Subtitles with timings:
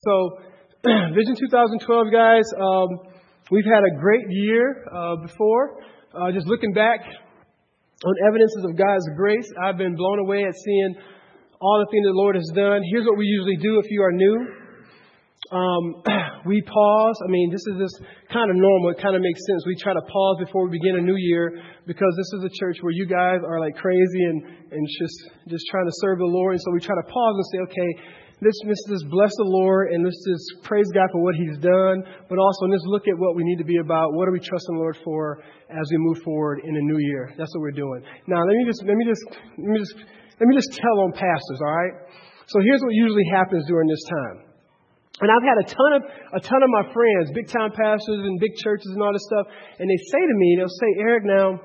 [0.00, 0.40] So,
[1.12, 2.88] Vision 2012, guys, um,
[3.50, 5.76] we've had a great year uh, before.
[6.16, 10.94] Uh, just looking back on evidences of God's grace, I've been blown away at seeing
[11.60, 12.80] all the things the Lord has done.
[12.92, 14.36] Here's what we usually do if you are new.
[15.52, 16.00] Um,
[16.48, 17.16] we pause.
[17.20, 18.00] I mean, this is just
[18.32, 18.96] kind of normal.
[18.96, 19.68] It kind of makes sense.
[19.68, 22.80] We try to pause before we begin a new year because this is a church
[22.80, 26.56] where you guys are like crazy and, and just, just trying to serve the Lord.
[26.56, 27.90] And so we try to pause and say, okay,
[28.40, 32.04] let's, let's just bless the Lord and let's just praise God for what He's done,
[32.28, 34.12] but also let's look at what we need to be about.
[34.12, 37.32] What are we trusting the Lord for as we move forward in the new year?
[37.36, 38.02] That's what we're doing.
[38.26, 39.24] Now, let me just let me just
[39.56, 39.94] let me just
[40.40, 41.60] let me just tell on pastors.
[41.60, 41.94] All right.
[42.48, 44.50] So here's what usually happens during this time.
[45.20, 48.40] And I've had a ton of a ton of my friends, big time pastors and
[48.40, 49.46] big churches and all this stuff,
[49.78, 51.60] and they say to me, they'll say, Eric, now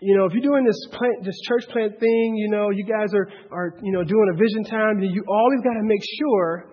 [0.00, 3.12] you know, if you're doing this plant, this church plant thing, you know, you guys
[3.12, 6.70] are, are, you know, doing a vision time, you always got to make sure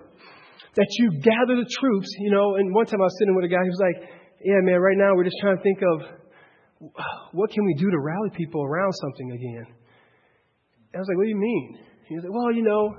[0.75, 2.55] that you gather the troops, you know.
[2.55, 3.99] And one time I was sitting with a guy, he was like,
[4.43, 5.97] yeah, man, right now we're just trying to think of
[7.33, 9.65] what can we do to rally people around something again.
[10.95, 11.77] I was like, what do you mean?
[12.07, 12.95] He was like, well, you know,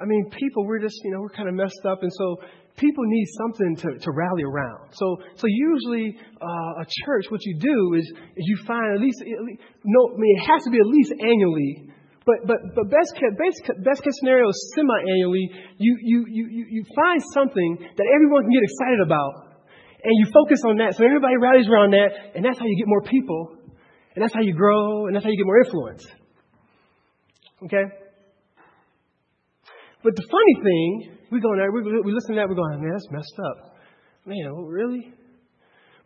[0.00, 2.02] I mean, people, we're just, you know, we're kind of messed up.
[2.02, 2.36] And so
[2.78, 4.94] people need something to, to rally around.
[4.94, 9.20] So, so usually uh, a church, what you do is, is you find at least,
[9.20, 11.90] at least, no, I mean, it has to be at least annually.
[12.24, 15.50] But, but, but best, case, best, best case scenario is semi-annually.
[15.78, 19.48] You, you, you, you find something that everyone can get excited about.
[20.04, 20.94] And you focus on that.
[20.94, 22.36] So everybody rallies around that.
[22.36, 23.56] And that's how you get more people.
[24.14, 25.06] And that's how you grow.
[25.06, 26.06] And that's how you get more influence.
[27.64, 27.84] Okay?
[30.04, 32.92] But the funny thing we go there, we, we listen to that, we're going, man,
[32.92, 33.76] that's messed up.
[34.24, 35.12] Man, oh, really?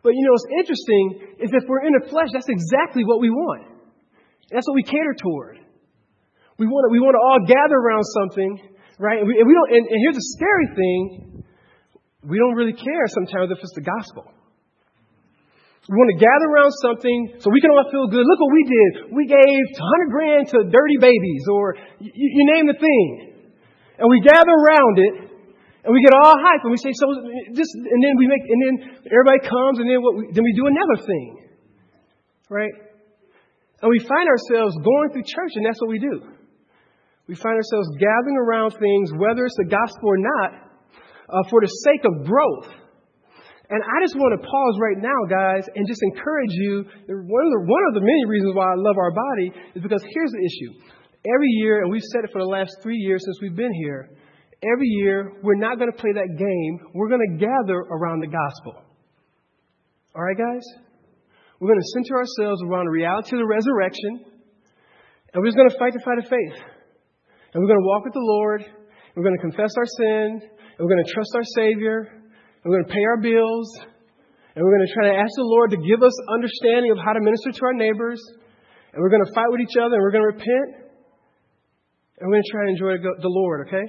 [0.03, 1.05] But you know, what's interesting
[1.39, 3.71] is if we're in the flesh, that's exactly what we want.
[4.51, 5.63] That's what we cater toward.
[6.59, 8.51] We want to, we want to all gather around something,
[8.99, 9.19] right?
[9.23, 11.01] And we, and we don't, and, and here's the scary thing.
[12.23, 14.27] We don't really care sometimes if it's the gospel.
[15.89, 18.23] We want to gather around something so we can all feel good.
[18.23, 18.91] Look what we did.
[19.11, 23.32] We gave 100 grand to dirty babies, or you, you name the thing.
[23.99, 25.13] And we gather around it,
[25.83, 27.11] and we get all hyped, and we say, so
[27.53, 28.75] this, and then we make, and then
[29.11, 31.29] everybody comes, and then what we, then we do another thing.
[32.49, 32.75] Right?
[33.83, 36.23] And we find ourselves going through church, and that's what we do.
[37.27, 40.51] We find ourselves gathering around things, whether it's the gospel or not,
[41.27, 42.71] uh, for the sake of growth.
[43.69, 46.83] And I just want to pause right now, guys, and just encourage you.
[47.07, 50.03] One of, the, one of the many reasons why I love our body is because
[50.03, 50.71] here's the issue.
[51.25, 54.11] Every year, and we've said it for the last three years since we've been here,
[54.59, 56.91] every year we're not going to play that game.
[56.93, 58.83] We're going to gather around the gospel.
[60.15, 60.65] All right, guys?
[61.59, 64.19] We're going to center ourselves around the reality of the resurrection,
[65.31, 66.59] and we're just going to fight the fight of faith.
[66.59, 68.67] And we're going to walk with the Lord,
[69.15, 72.83] we're going to confess our sin, and we're going to trust our Savior, and we're
[72.83, 75.79] going to pay our bills, and we're going to try to ask the Lord to
[75.79, 78.19] give us understanding of how to minister to our neighbors,
[78.91, 80.82] and we're going to fight with each other, and we're going to repent,
[82.19, 83.85] and we're going to try to enjoy the Lord, okay?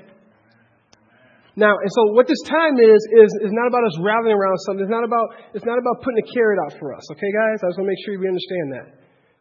[1.55, 4.83] Now, and so what this time is, is, is not about us rallying around something.
[4.83, 7.63] It's not about, it's not about putting a carrot out for us, okay, guys?
[7.63, 8.87] I just want to make sure we understand that.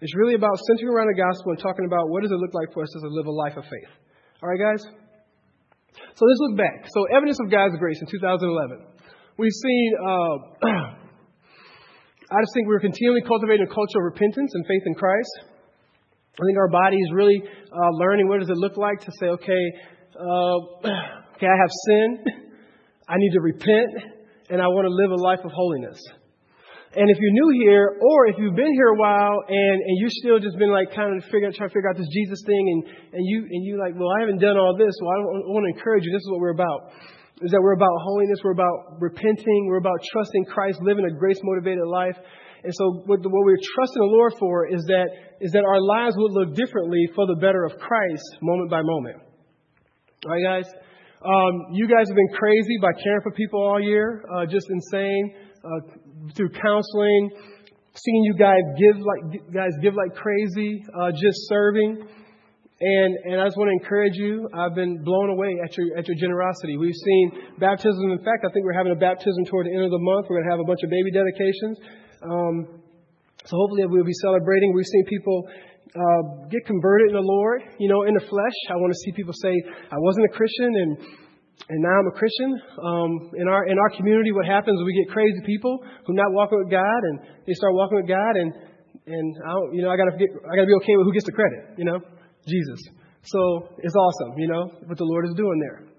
[0.04, 2.70] It's really about centering around the gospel and talking about what does it look like
[2.76, 3.92] for us to live a life of faith.
[4.44, 4.84] All right, guys?
[6.14, 6.86] So let's look back.
[6.92, 8.84] So, evidence of God's grace in 2011.
[9.38, 10.36] We've seen, uh,
[12.30, 15.53] I just think we're continually cultivating a culture of repentance and faith in Christ.
[16.34, 19.28] I think our body is really uh, learning what does it look like to say,
[19.38, 19.64] okay,
[20.18, 20.58] uh,
[21.38, 22.26] okay, I have sin,
[23.08, 23.94] I need to repent,
[24.50, 26.02] and I want to live a life of holiness.
[26.94, 30.14] And if you're new here, or if you've been here a while and, and you're
[30.14, 32.82] still just been like kind of figuring, trying to figure out this Jesus thing, and,
[33.18, 34.94] and you and you like, well, I haven't done all this.
[35.02, 36.14] Well, I, I want to encourage you.
[36.14, 36.94] This is what we're about.
[37.42, 41.42] Is that we're about holiness, we're about repenting, we're about trusting Christ, living a grace
[41.42, 42.18] motivated life.
[42.64, 45.08] And so what, what we're trusting the Lord for is that,
[45.42, 49.18] is that our lives would look differently for the better of Christ moment by moment.
[50.26, 50.72] All right, guys?
[51.24, 55.36] Um, you guys have been crazy by caring for people all year, uh, just insane.
[55.64, 55.80] Uh,
[56.36, 57.32] through counseling,
[57.96, 62.04] seeing you guys give like guys give like crazy, uh, just serving.
[62.84, 64.50] And, and I just want to encourage you.
[64.52, 66.76] I've been blown away at your, at your generosity.
[66.76, 68.12] We've seen baptism.
[68.12, 70.28] In fact, I think we're having a baptism toward the end of the month.
[70.28, 71.80] We're going to have a bunch of baby dedications.
[72.24, 72.84] Um,
[73.46, 74.72] so hopefully we'll be celebrating.
[74.74, 75.44] We've seen people
[75.94, 78.58] uh, get converted in the Lord, you know, in the flesh.
[78.72, 79.54] I want to see people say,
[79.92, 80.92] I wasn't a Christian and,
[81.70, 82.52] and now I'm a Christian.
[82.80, 86.32] Um, in, our, in our community, what happens is we get crazy people who not
[86.32, 88.50] walking with God and they start walking with God and,
[89.06, 91.28] and I don't, you know, I gotta get, I gotta be okay with who gets
[91.28, 92.00] the credit, you know,
[92.48, 92.80] Jesus.
[93.28, 95.93] So it's awesome, you know, what the Lord is doing there.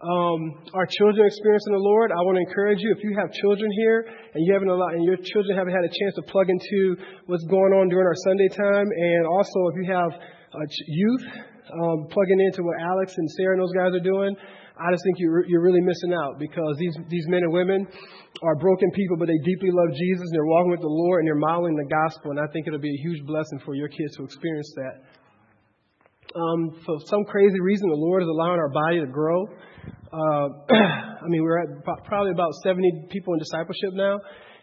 [0.00, 2.88] Um, our children experiencing the Lord, I want to encourage you.
[2.96, 5.92] If you have children here and you haven't allowed, and your children haven't had a
[5.92, 6.96] chance to plug into
[7.28, 11.24] what's going on during our Sunday time, and also if you have uh, youth
[11.68, 14.32] um, plugging into what Alex and Sarah and those guys are doing,
[14.80, 17.84] I just think you're, you're really missing out because these, these men and women
[18.40, 21.28] are broken people, but they deeply love Jesus and they're walking with the Lord and
[21.28, 22.32] they're modeling the gospel.
[22.32, 25.09] And I think it'll be a huge blessing for your kids to experience that.
[26.34, 29.46] Um, for some crazy reason, the Lord is allowing our body to grow.
[30.12, 34.18] Uh, I mean, we're at probably about 70 people in discipleship now.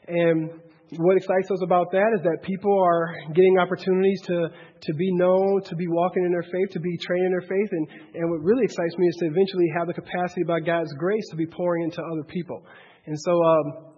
[0.08, 0.50] And
[0.96, 5.62] what excites us about that is that people are getting opportunities to, to be known,
[5.64, 7.70] to be walking in their faith, to be trained in their faith.
[7.72, 11.28] And, and what really excites me is to eventually have the capacity by God's grace
[11.32, 12.64] to be pouring into other people.
[13.06, 13.97] And so, um,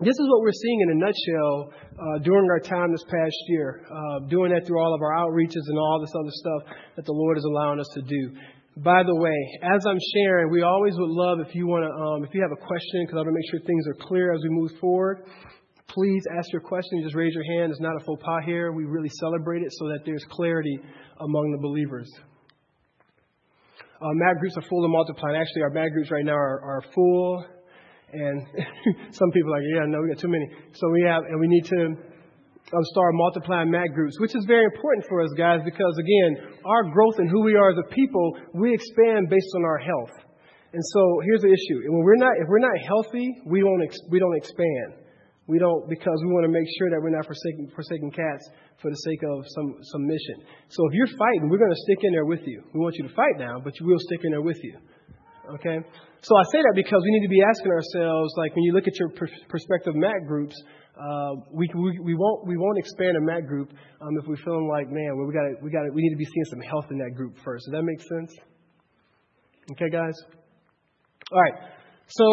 [0.00, 3.86] this is what we're seeing in a nutshell uh, during our time this past year,
[3.86, 7.12] uh, doing that through all of our outreaches and all this other stuff that the
[7.12, 8.32] Lord is allowing us to do.
[8.76, 12.24] By the way, as I'm sharing, we always would love if you want to, um,
[12.24, 14.42] if you have a question, because I want to make sure things are clear as
[14.42, 15.22] we move forward.
[15.86, 17.00] Please ask your question.
[17.04, 17.70] Just raise your hand.
[17.70, 18.72] It's not a faux pas here.
[18.72, 20.76] We really celebrate it so that there's clarity
[21.20, 22.10] among the believers.
[24.02, 25.36] Uh, MAG groups are full and multiplying.
[25.36, 27.46] Actually, our MAG groups right now are, are full,
[28.12, 28.46] and
[29.10, 30.48] some people are like, yeah, no, we got too many.
[30.72, 31.80] So we have, and we need to
[32.72, 36.90] um, start multiplying MAG groups, which is very important for us, guys, because again, our
[36.92, 40.14] growth and who we are as a people, we expand based on our health.
[40.72, 44.02] And so here's the issue: when we're not, if we're not healthy, we don't, ex-
[44.10, 45.04] we don't expand.
[45.46, 48.48] We don't, because we want to make sure that we're not forsaking, forsaking cats
[48.80, 50.40] for the sake of some, some mission.
[50.72, 52.64] So if you're fighting, we're going to stick in there with you.
[52.72, 54.80] We want you to fight now, but we will stick in there with you.
[55.58, 55.78] Okay?
[56.22, 58.88] So I say that because we need to be asking ourselves, like when you look
[58.88, 59.10] at your
[59.48, 60.56] perspective MAG groups,
[60.96, 63.70] uh, we, we, we, won't, we won't expand a MAG group
[64.00, 66.24] um, if we're feeling like, man, well, we, gotta, we, gotta, we need to be
[66.24, 67.66] seeing some health in that group first.
[67.66, 68.32] Does that make sense?
[69.72, 70.14] Okay, guys?
[71.32, 71.54] All right.
[72.08, 72.24] So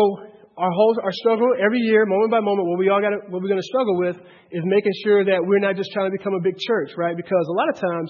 [0.58, 3.48] our whole our struggle every year, moment by moment, what we all got what we're
[3.48, 4.18] going to struggle with
[4.52, 7.16] is making sure that we're not just trying to become a big church, right?
[7.16, 8.10] Because a lot of times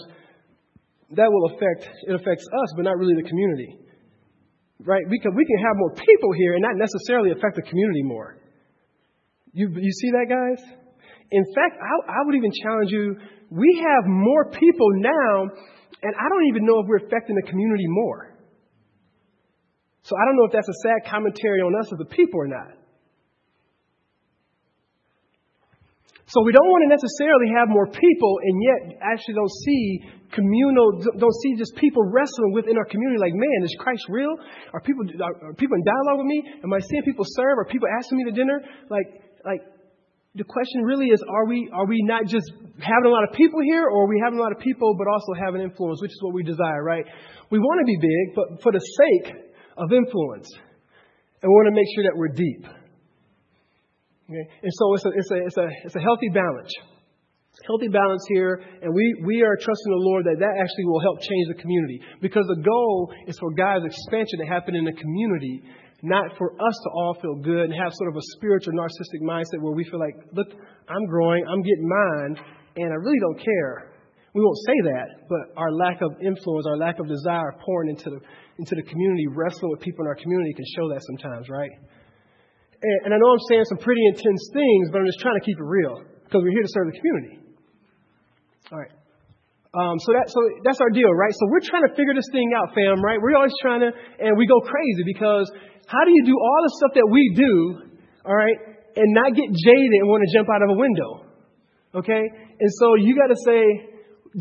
[1.15, 3.77] that will affect it affects us, but not really the community,
[4.85, 5.03] right?
[5.09, 8.37] Because we can have more people here and not necessarily affect the community more.
[9.53, 10.61] You you see that, guys?
[11.31, 13.15] In fact, I, I would even challenge you.
[13.49, 15.47] We have more people now,
[16.03, 18.37] and I don't even know if we're affecting the community more.
[20.03, 22.47] So I don't know if that's a sad commentary on us as a people or
[22.47, 22.80] not.
[26.31, 29.83] So we don't want to necessarily have more people and yet actually don't see
[30.31, 34.31] communal, don't see just people wrestling within our community like, man, is Christ real?
[34.71, 36.39] Are people, are people in dialogue with me?
[36.63, 37.59] Am I seeing people serve?
[37.59, 38.63] Are people asking me to dinner?
[38.87, 39.07] Like,
[39.43, 39.59] like,
[40.31, 42.47] the question really is, are we, are we not just
[42.79, 45.11] having a lot of people here or are we having a lot of people but
[45.11, 47.03] also having influence, which is what we desire, right?
[47.51, 49.35] We want to be big, but for the sake
[49.75, 50.47] of influence.
[51.43, 52.80] And we want to make sure that we're deep.
[54.31, 54.47] Okay?
[54.63, 56.71] And so it's a, it's, a, it's, a, it's a healthy balance.
[57.67, 61.19] Healthy balance here, and we, we are trusting the Lord that that actually will help
[61.19, 61.99] change the community.
[62.23, 65.61] Because the goal is for God's expansion to happen in the community,
[66.01, 69.61] not for us to all feel good and have sort of a spiritual narcissistic mindset
[69.61, 70.47] where we feel like, look,
[70.87, 72.33] I'm growing, I'm getting mine,
[72.81, 73.93] and I really don't care.
[74.33, 78.09] We won't say that, but our lack of influence, our lack of desire pouring into
[78.09, 78.19] the,
[78.57, 81.71] into the community, wrestling with people in our community can show that sometimes, right?
[82.81, 85.57] And, I know I'm saying some pretty intense things, but I'm just trying to keep
[85.57, 87.33] it real because we're here to serve the community.
[88.73, 88.93] All right.
[89.71, 91.31] Um, so that so that's our deal, right?
[91.31, 93.21] So we're trying to figure this thing out, fam, right?
[93.21, 95.47] We're always trying to, and we go crazy because
[95.87, 97.53] how do you do all the stuff that we do,
[98.27, 98.57] all right,
[98.99, 101.11] and not get jaded and want to jump out of a window?
[102.03, 103.63] Okay, and so you got to say,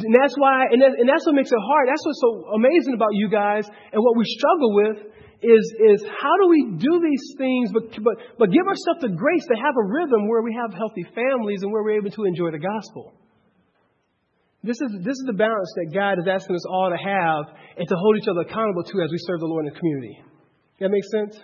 [0.03, 1.87] and that's why, and, that, and that's what makes it hard.
[1.87, 4.99] That's what's so amazing about you guys and what we struggle with
[5.43, 9.47] is, is how do we do these things, but, but, but give ourselves the grace
[9.49, 12.51] to have a rhythm where we have healthy families and where we're able to enjoy
[12.51, 13.13] the gospel.
[14.63, 17.89] This is, this is the balance that God is asking us all to have and
[17.89, 20.21] to hold each other accountable to as we serve the Lord in the community.
[20.81, 21.41] That makes sense?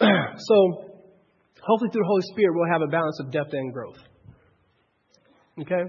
[0.00, 0.56] so,
[1.60, 3.98] hopefully through the Holy Spirit, we'll have a balance of depth and growth.
[5.60, 5.84] Okay?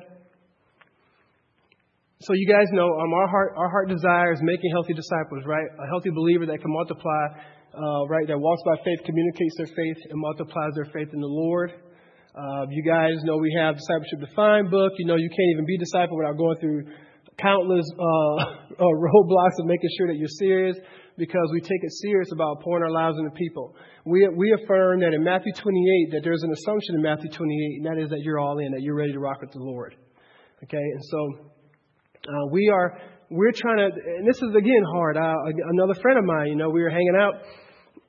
[2.21, 5.65] So you guys know um, our heart our heart desire is making healthy disciples, right?
[5.65, 7.25] A healthy believer that can multiply,
[7.73, 8.27] uh, right?
[8.29, 11.73] That walks by faith, communicates their faith, and multiplies their faith in the Lord.
[12.37, 14.93] Uh, you guys know we have discipleship defined book.
[15.01, 16.93] You know you can't even be disciple without going through
[17.41, 18.37] countless uh,
[18.77, 20.77] uh, roadblocks of making sure that you're serious
[21.17, 23.73] because we take it serious about pouring our lives into people.
[24.05, 27.85] We, we affirm that in Matthew 28 that there's an assumption in Matthew 28, and
[27.85, 29.95] that is that you're all in, that you're ready to rock with the Lord.
[30.63, 31.50] Okay, and so
[32.27, 32.99] uh, we are
[33.31, 35.15] we're trying to, and this is again hard.
[35.15, 35.35] Uh,
[35.71, 37.39] another friend of mine, you know, we were hanging out,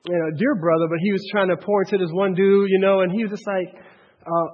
[0.03, 2.79] you know, dear brother, but he was trying to pour into this one dude, you
[2.83, 4.47] know, and he was just like, uh,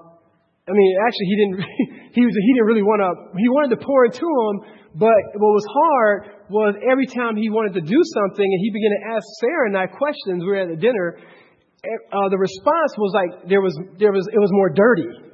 [0.69, 1.57] I mean, actually, he didn't,
[2.17, 4.55] he was, he didn't really want to, he wanted to pour into him,
[4.93, 6.17] but what was hard
[6.53, 9.77] was every time he wanted to do something and he began to ask Sarah and
[9.77, 13.73] I questions, we were at the dinner, eh, uh, the response was like, there was,
[13.97, 15.33] there was, it was more dirty.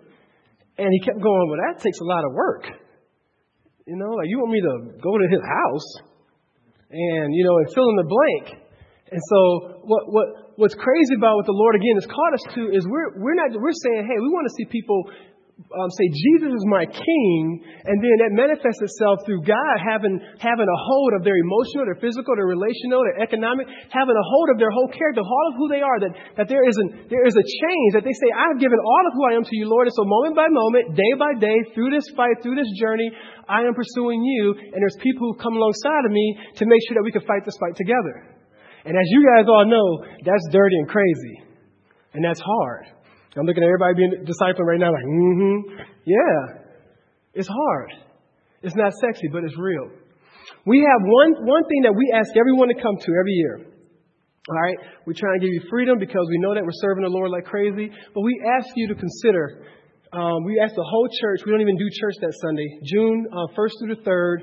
[0.79, 2.84] And he kept going, well, that takes a lot of work.
[3.85, 5.89] You know, like you want me to go to his house
[6.89, 8.65] and, you know, and fill in the blank.
[9.13, 9.39] And so
[9.85, 13.21] what, what, what's crazy about what the Lord again has called us to is we're,
[13.21, 15.05] we're not, we're saying, hey, we want to see people
[15.55, 17.39] um, say, Jesus is my king,
[17.87, 21.99] and then that manifests itself through God having, having a hold of their emotional, their
[22.03, 25.71] physical, their relational, their economic, having a hold of their whole character, all of who
[25.71, 28.59] they are, that, that there, is an, there is a change, that they say, I've
[28.59, 31.13] given all of who I am to you, Lord, and so moment by moment, day
[31.15, 33.07] by day, through this fight, through this journey,
[33.47, 36.99] I am pursuing you, and there's people who come alongside of me to make sure
[36.99, 38.35] that we can fight this fight together.
[38.83, 41.35] And as you guys all know, that's dirty and crazy.
[42.11, 42.91] And that's hard.
[43.35, 45.83] I'm looking at everybody being discipling right now, like, mm-hmm.
[46.07, 46.63] Yeah.
[47.33, 47.91] It's hard.
[48.63, 49.91] It's not sexy, but it's real.
[50.65, 53.55] We have one, one thing that we ask everyone to come to every year.
[54.47, 54.77] All right?
[55.05, 57.45] We're trying to give you freedom because we know that we're serving the Lord like
[57.45, 57.91] crazy.
[58.13, 59.67] But we ask you to consider,
[60.13, 63.51] um, we ask the whole church, we don't even do church that Sunday, June uh,
[63.51, 64.37] 1st through the 3rd,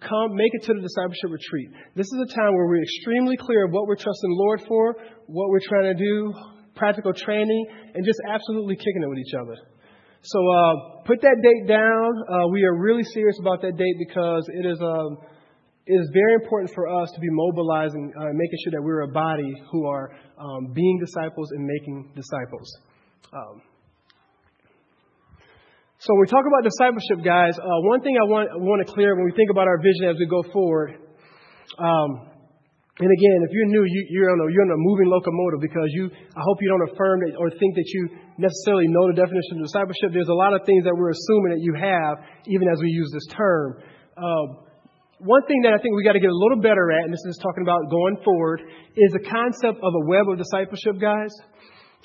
[0.00, 1.68] come make it to the discipleship retreat.
[1.94, 4.96] This is a time where we're extremely clear of what we're trusting the Lord for,
[5.26, 6.32] what we're trying to do,
[6.78, 9.56] practical training, and just absolutely kicking it with each other.
[10.22, 12.08] So uh, put that date down.
[12.30, 15.18] Uh, we are really serious about that date because it is um,
[15.88, 19.12] it is very important for us to be mobilizing, uh, making sure that we're a
[19.12, 22.68] body who are um, being disciples and making disciples.
[23.32, 23.62] Um,
[25.98, 29.16] so when we talk about discipleship, guys, uh, one thing I want, want to clear
[29.16, 30.94] when we think about our vision as we go forward,
[31.78, 32.37] um,
[32.98, 35.86] and again, if you're new, you, you're, on a, you're on a moving locomotive because
[35.94, 38.10] you, I hope you don't affirm that or think that you
[38.42, 40.10] necessarily know the definition of discipleship.
[40.10, 42.18] There's a lot of things that we're assuming that you have,
[42.50, 43.78] even as we use this term.
[44.18, 44.66] Uh,
[45.22, 47.22] one thing that I think we got to get a little better at, and this
[47.22, 48.66] is talking about going forward,
[48.98, 51.30] is the concept of a web of discipleship, guys.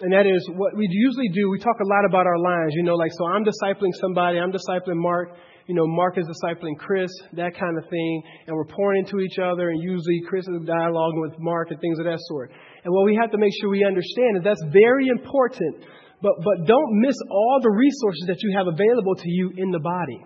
[0.01, 1.49] And that is what we usually do.
[1.49, 4.53] We talk a lot about our lines, you know, like, so I'm discipling somebody, I'm
[4.53, 9.05] discipling Mark, you know, Mark is discipling Chris, that kind of thing, and we're pouring
[9.05, 12.51] into each other, and usually Chris is dialoguing with Mark and things of that sort.
[12.83, 15.85] And what we have to make sure we understand is that's very important,
[16.21, 19.79] but, but don't miss all the resources that you have available to you in the
[19.79, 20.19] body.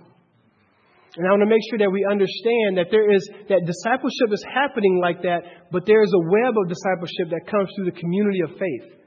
[1.18, 4.46] And I want to make sure that we understand that there is, that discipleship is
[4.46, 8.42] happening like that, but there is a web of discipleship that comes through the community
[8.42, 8.98] of faith.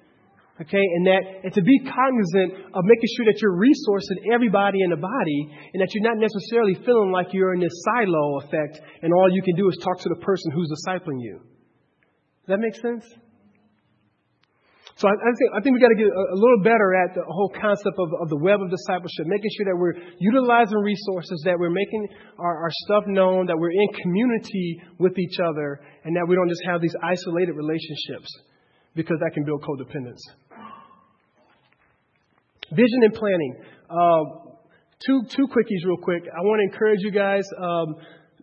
[0.60, 4.90] Okay, and that and to be cognizant of making sure that you're resourcing everybody in
[4.90, 5.40] the body
[5.72, 9.40] and that you're not necessarily feeling like you're in this silo effect and all you
[9.40, 11.40] can do is talk to the person who's discipling you.
[12.44, 13.08] Does that make sense?
[15.00, 17.16] So I, I think, I think we got to get a, a, little better at
[17.16, 21.40] the whole concept of, of the web of discipleship, making sure that we're utilizing resources,
[21.48, 22.04] that we're making
[22.36, 26.50] our, our stuff known, that we're in community with each other, and that we don't
[26.50, 28.28] just have these isolated relationships
[28.94, 30.20] because that can build codependence.
[32.72, 33.56] Vision and planning.
[33.88, 34.22] Uh,
[35.04, 36.22] two, two quickies, real quick.
[36.26, 37.96] I want to encourage you guys um,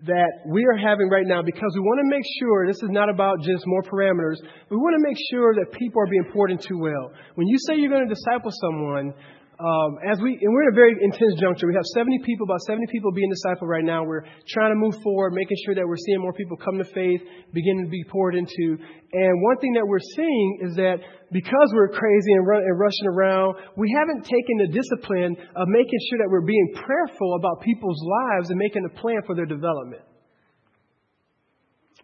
[0.05, 3.09] that we are having right now because we want to make sure this is not
[3.09, 4.35] about just more parameters.
[4.69, 7.11] We want to make sure that people are being poured into well.
[7.35, 9.13] When you say you're going to disciple someone,
[9.57, 11.65] um, as we, and we're in a very intense juncture.
[11.65, 14.05] We have 70 people, about 70 people being discipled right now.
[14.05, 14.21] We're
[14.53, 17.21] trying to move forward, making sure that we're seeing more people come to faith,
[17.53, 18.77] beginning to be poured into.
[18.77, 21.01] And one thing that we're seeing is that
[21.33, 25.99] because we're crazy and, run, and rushing around, we haven't taken the discipline of making
[26.13, 30.05] sure that we're being prayerful about people's lives and making a plan for their development.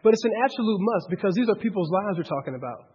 [0.01, 2.92] But it's an absolute must because these are people's lives we're talking about.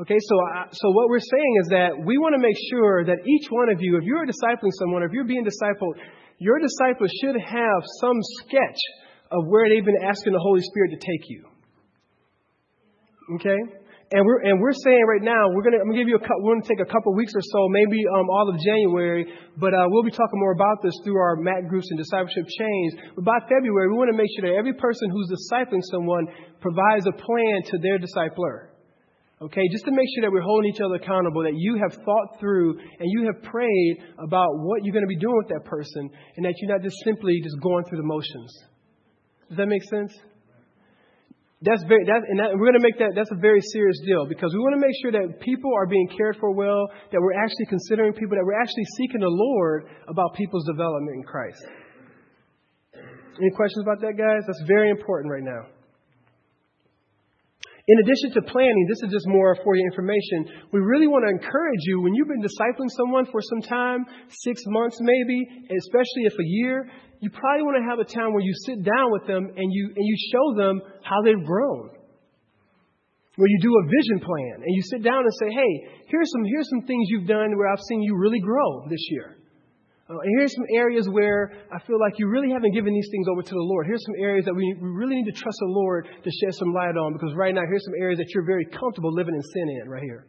[0.00, 3.20] Okay, so, uh, so what we're saying is that we want to make sure that
[3.28, 6.00] each one of you, if you're discipling someone, if you're being discipled,
[6.40, 8.80] your disciple should have some sketch
[9.30, 11.44] of where they've been asking the Holy Spirit to take you.
[13.36, 13.60] Okay?
[14.16, 16.16] And we're, and we're saying right now, we're going to, I'm going to give you
[16.16, 18.56] a couple, we're going to take a couple weeks or so, maybe um, all of
[18.64, 19.28] January,
[19.60, 22.92] but uh, we'll be talking more about this through our MAT groups and discipleship chains.
[23.12, 26.28] But by February, we want to make sure that every person who's discipling someone
[26.64, 28.71] provides a plan to their discipler.
[29.42, 32.38] Okay, just to make sure that we're holding each other accountable, that you have thought
[32.38, 36.08] through and you have prayed about what you're going to be doing with that person,
[36.36, 38.54] and that you're not just simply just going through the motions.
[39.48, 40.14] Does that make sense?
[41.62, 44.26] That's very, that, and that, we're going to make that, that's a very serious deal
[44.30, 47.38] because we want to make sure that people are being cared for well, that we're
[47.38, 51.62] actually considering people, that we're actually seeking the Lord about people's development in Christ.
[52.94, 54.42] Any questions about that, guys?
[54.46, 55.66] That's very important right now.
[57.88, 60.70] In addition to planning, this is just more for your information.
[60.70, 64.62] We really want to encourage you when you've been discipling someone for some time, six
[64.68, 66.86] months maybe, especially if a year,
[67.18, 69.90] you probably want to have a time where you sit down with them and you,
[69.96, 71.90] and you show them how they've grown.
[73.34, 75.72] Where you do a vision plan and you sit down and say, hey,
[76.06, 79.41] here's some, here's some things you've done where I've seen you really grow this year.
[80.12, 83.26] Uh, and here's some areas where I feel like you really haven't given these things
[83.32, 83.86] over to the Lord.
[83.86, 86.72] Here's some areas that we, we really need to trust the Lord to shed some
[86.74, 89.80] light on because right now, here's some areas that you're very comfortable living in sin
[89.80, 90.28] in right here.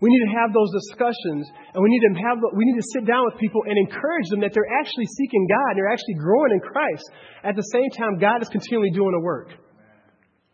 [0.00, 3.02] We need to have those discussions and we need to have, we need to sit
[3.02, 6.54] down with people and encourage them that they're actually seeking God and they're actually growing
[6.54, 7.02] in Christ.
[7.42, 9.50] At the same time, God is continually doing a work.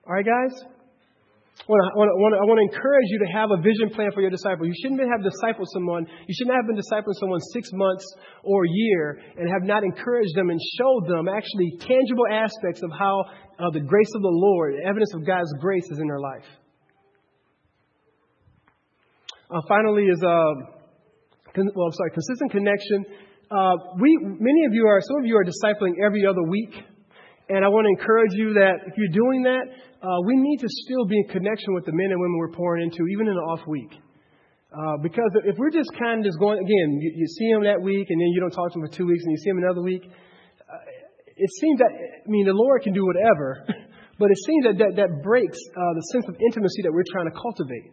[0.09, 0.65] All right, guys?
[1.65, 4.67] I want, to, encourage you to have a vision plan for your disciple.
[4.67, 8.05] You shouldn't have discipled someone, you shouldn't have been discipling someone six months
[8.43, 12.91] or a year and have not encouraged them and showed them actually tangible aspects of
[12.93, 13.25] how
[13.59, 16.49] uh, the grace of the Lord, evidence of God's grace is in their life.
[19.49, 20.53] Uh, finally, is uh,
[21.55, 23.05] con- well, I'm sorry, consistent connection.
[23.51, 26.75] Uh, we, many of you are, some of you are discipling every other week.
[27.49, 29.65] And I want to encourage you that if you're doing that,
[30.01, 32.85] uh, we need to still be in connection with the men and women we're pouring
[32.89, 33.93] into, even in the off week.
[34.73, 37.81] Uh, because if we're just kind of just going, again, you, you, see them that
[37.81, 39.63] week and then you don't talk to them for two weeks and you see them
[39.63, 40.83] another week, uh,
[41.37, 43.63] it seems that, I mean, the Lord can do whatever,
[44.19, 47.31] but it seems that that, that breaks uh, the sense of intimacy that we're trying
[47.31, 47.93] to cultivate.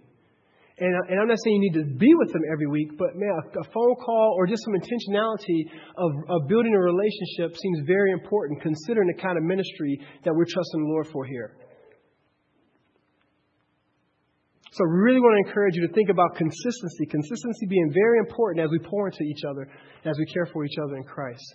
[0.82, 3.30] And, and, I'm not saying you need to be with them every week, but man,
[3.30, 8.12] a, a phone call or just some intentionality of, of, building a relationship seems very
[8.12, 11.56] important considering the kind of ministry that we're trusting the Lord for here.
[14.72, 18.66] So, I really want to encourage you to think about consistency, consistency being very important
[18.66, 19.70] as we pour into each other,
[20.06, 21.46] as we care for each other in Christ.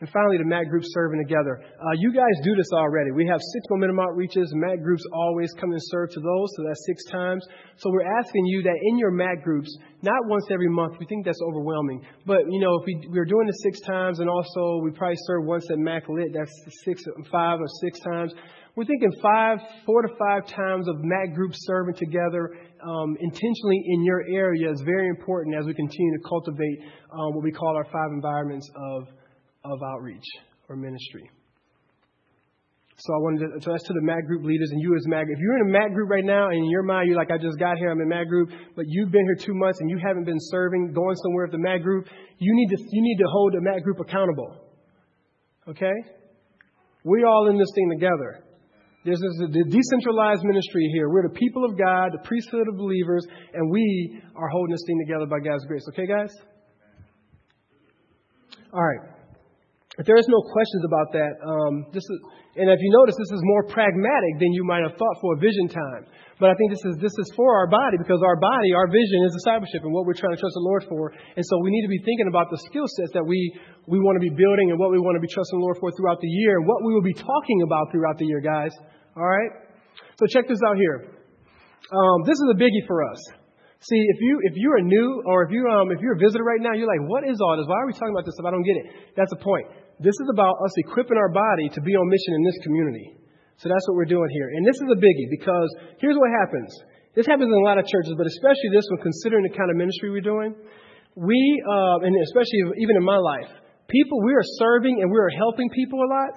[0.00, 1.56] And finally, the MAC groups serving together.
[1.56, 3.12] Uh, you guys do this already.
[3.12, 4.52] We have six momentum outreaches.
[4.52, 7.46] MAC groups always come and serve to those, so that's six times.
[7.78, 11.24] So we're asking you that in your MAC groups, not once every month, we think
[11.24, 14.90] that's overwhelming, but you know, if we, we're doing it six times and also we
[14.90, 16.52] probably serve once at MAC Lit, that's
[16.84, 18.34] six, five or six times.
[18.76, 22.52] We're thinking five, four to five times of MAC groups serving together
[22.86, 27.42] um, intentionally in your area is very important as we continue to cultivate um, what
[27.42, 29.08] we call our five environments of
[29.72, 30.26] of outreach
[30.68, 31.30] or ministry.
[32.98, 35.26] So I wanted to, so that's to the MAC group leaders and you as MAC.
[35.28, 37.36] If you're in a MAC group right now and in your mind you're like, I
[37.36, 39.98] just got here, I'm in MAC group, but you've been here two months and you
[39.98, 43.28] haven't been serving, going somewhere with the MAC group, you need to, you need to
[43.28, 44.56] hold the MAC group accountable.
[45.68, 45.92] Okay?
[47.04, 48.42] We all in this thing together.
[49.04, 51.08] This is the decentralized ministry here.
[51.08, 54.98] We're the people of God, the priesthood of believers, and we are holding this thing
[55.06, 55.84] together by God's grace.
[55.90, 56.34] Okay, guys?
[58.72, 59.15] All right.
[59.96, 62.18] If there is no questions about that, um, this is,
[62.60, 65.38] and if you notice, this is more pragmatic than you might have thought for a
[65.40, 66.04] vision time.
[66.36, 69.24] But I think this is this is for our body because our body, our vision
[69.24, 71.16] is discipleship and what we're trying to trust the Lord for.
[71.16, 73.40] And so we need to be thinking about the skill sets that we
[73.88, 75.88] we want to be building and what we want to be trusting the Lord for
[75.96, 78.76] throughout the year and what we will be talking about throughout the year, guys.
[79.16, 79.48] All right.
[80.20, 81.08] So check this out here.
[81.88, 83.20] Um, this is a biggie for us.
[83.80, 86.44] See, if you if you are new or if you um if you're a visitor
[86.44, 87.64] right now, you're like, what is all this?
[87.64, 88.86] Why are we talking about this if I don't get it?
[89.16, 89.72] That's the point.
[89.98, 93.16] This is about us equipping our body to be on mission in this community.
[93.56, 94.52] So that's what we're doing here.
[94.52, 96.68] And this is a biggie because here's what happens.
[97.16, 99.76] This happens in a lot of churches, but especially this one, considering the kind of
[99.80, 100.52] ministry we're doing.
[101.16, 103.48] We, uh, and especially even in my life,
[103.88, 106.32] people, we are serving and we are helping people a lot.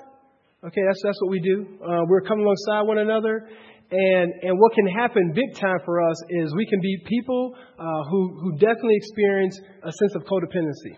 [0.72, 1.68] Okay, that's, that's what we do.
[1.84, 3.44] Uh, we're coming alongside one another.
[3.92, 8.04] And, and what can happen big time for us is we can be people uh,
[8.08, 10.96] who, who definitely experience a sense of codependency.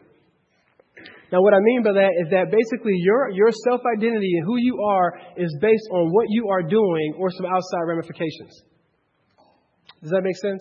[1.32, 4.60] Now, what I mean by that is that basically your, your self identity and who
[4.60, 8.52] you are is based on what you are doing or some outside ramifications.
[10.04, 10.60] Does that make sense?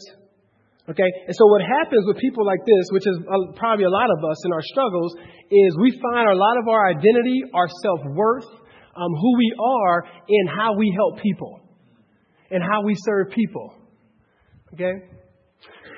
[0.88, 1.10] Okay?
[1.26, 3.18] And so what happens with people like this, which is
[3.56, 5.16] probably a lot of us in our struggles,
[5.50, 8.46] is we find a lot of our identity, our self worth,
[8.94, 11.60] um, who we are in how we help people
[12.50, 13.74] and how we serve people.
[14.74, 14.92] Okay?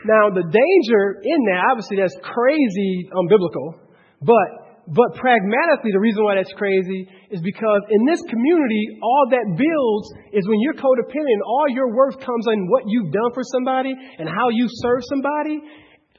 [0.05, 3.79] Now, the danger in that, obviously, that's crazy unbiblical,
[4.21, 9.47] but but pragmatically, the reason why that's crazy is because in this community, all that
[9.55, 13.95] builds is when you're codependent, all your worth comes on what you've done for somebody
[13.95, 15.63] and how you serve somebody.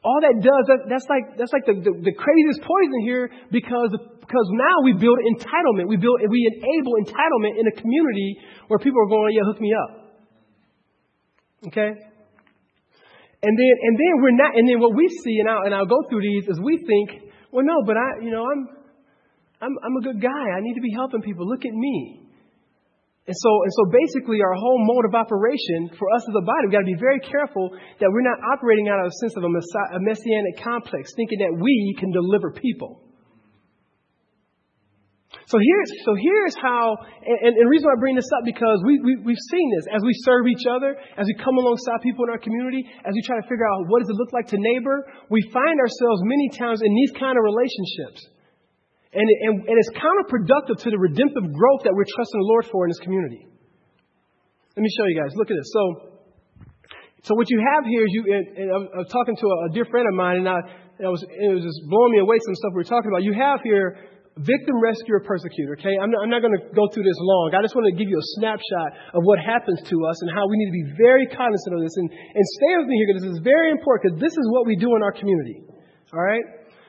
[0.04, 3.92] All that does, that, that's like, that's like the, the, the craziest poison here because,
[4.20, 5.92] because now we build entitlement.
[5.92, 8.40] We build, we enable entitlement in a community
[8.72, 9.92] where people are going, yeah, hook me up.
[11.68, 11.92] Okay?
[13.44, 15.86] And then, and then we're not, and then what we see, and I'll, and I'll
[15.86, 18.62] go through these, is we think, well, no, but I, you know, I'm,
[19.62, 20.46] I'm, I'm a good guy.
[20.58, 21.48] I need to be helping people.
[21.48, 22.26] Look at me.
[23.24, 26.68] And so, and so basically, our whole mode of operation for us as a body,
[26.68, 29.46] we've got to be very careful that we're not operating out of a sense of
[29.46, 29.54] a,
[29.96, 33.00] a messianic complex, thinking that we can deliver people.
[35.50, 39.02] So here's, so here's how, and, and the reason I bring this up because we,
[39.02, 42.32] we, we've seen this as we serve each other, as we come alongside people in
[42.32, 45.04] our community, as we try to figure out what does it look like to neighbor,
[45.30, 48.30] we find ourselves many times in these kind of relationships.
[49.14, 52.86] And, and, and it's counterproductive to the redemptive growth that we're trusting the Lord for
[52.86, 53.46] in this community.
[54.74, 55.38] Let me show you guys.
[55.38, 55.70] Look at this.
[55.70, 55.84] So,
[57.30, 59.70] so what you have here is you, and, and I was talking to a, a
[59.70, 60.60] dear friend of mine, and I,
[60.98, 63.22] it was, it was just blowing me away some stuff we were talking about.
[63.22, 65.78] You have here victim, rescuer, persecutor.
[65.78, 67.54] Okay, I'm not, not going to go through this long.
[67.54, 70.50] I just want to give you a snapshot of what happens to us and how
[70.50, 71.94] we need to be very cognizant of this.
[72.02, 74.66] And, and stay with me here because this is very important because this is what
[74.66, 75.62] we do in our community.
[76.14, 76.46] All right.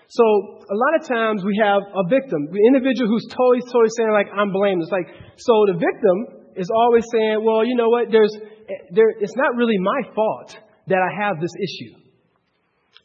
[0.09, 4.13] So a lot of times we have a victim, the individual who's totally, totally saying
[4.13, 6.17] like, "I'm blameless." Like, so the victim
[6.57, 8.13] is always saying, "Well, you know what?
[8.13, 12.05] There's, eh, there, it's not really my fault that I have this issue."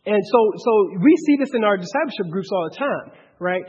[0.06, 0.71] And so, so
[1.02, 3.63] we see this in our discipleship groups all the time, right?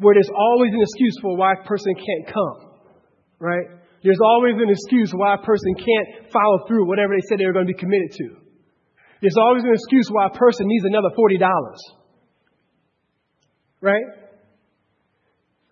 [0.00, 2.72] Where there's always an excuse for why a person can't come,
[3.38, 3.68] right?
[4.02, 7.52] There's always an excuse why a person can't follow through whatever they said they were
[7.52, 8.40] going to be committed to.
[9.20, 11.36] There's always an excuse why a person needs another $40.
[13.82, 14.04] Right?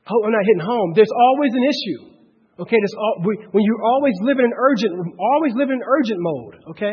[0.08, 0.92] Oh, I'm not hitting home.
[0.94, 2.00] There's always an issue.
[2.60, 6.56] Okay, all, when you always live in urgent, always live in urgent mode.
[6.70, 6.92] Okay,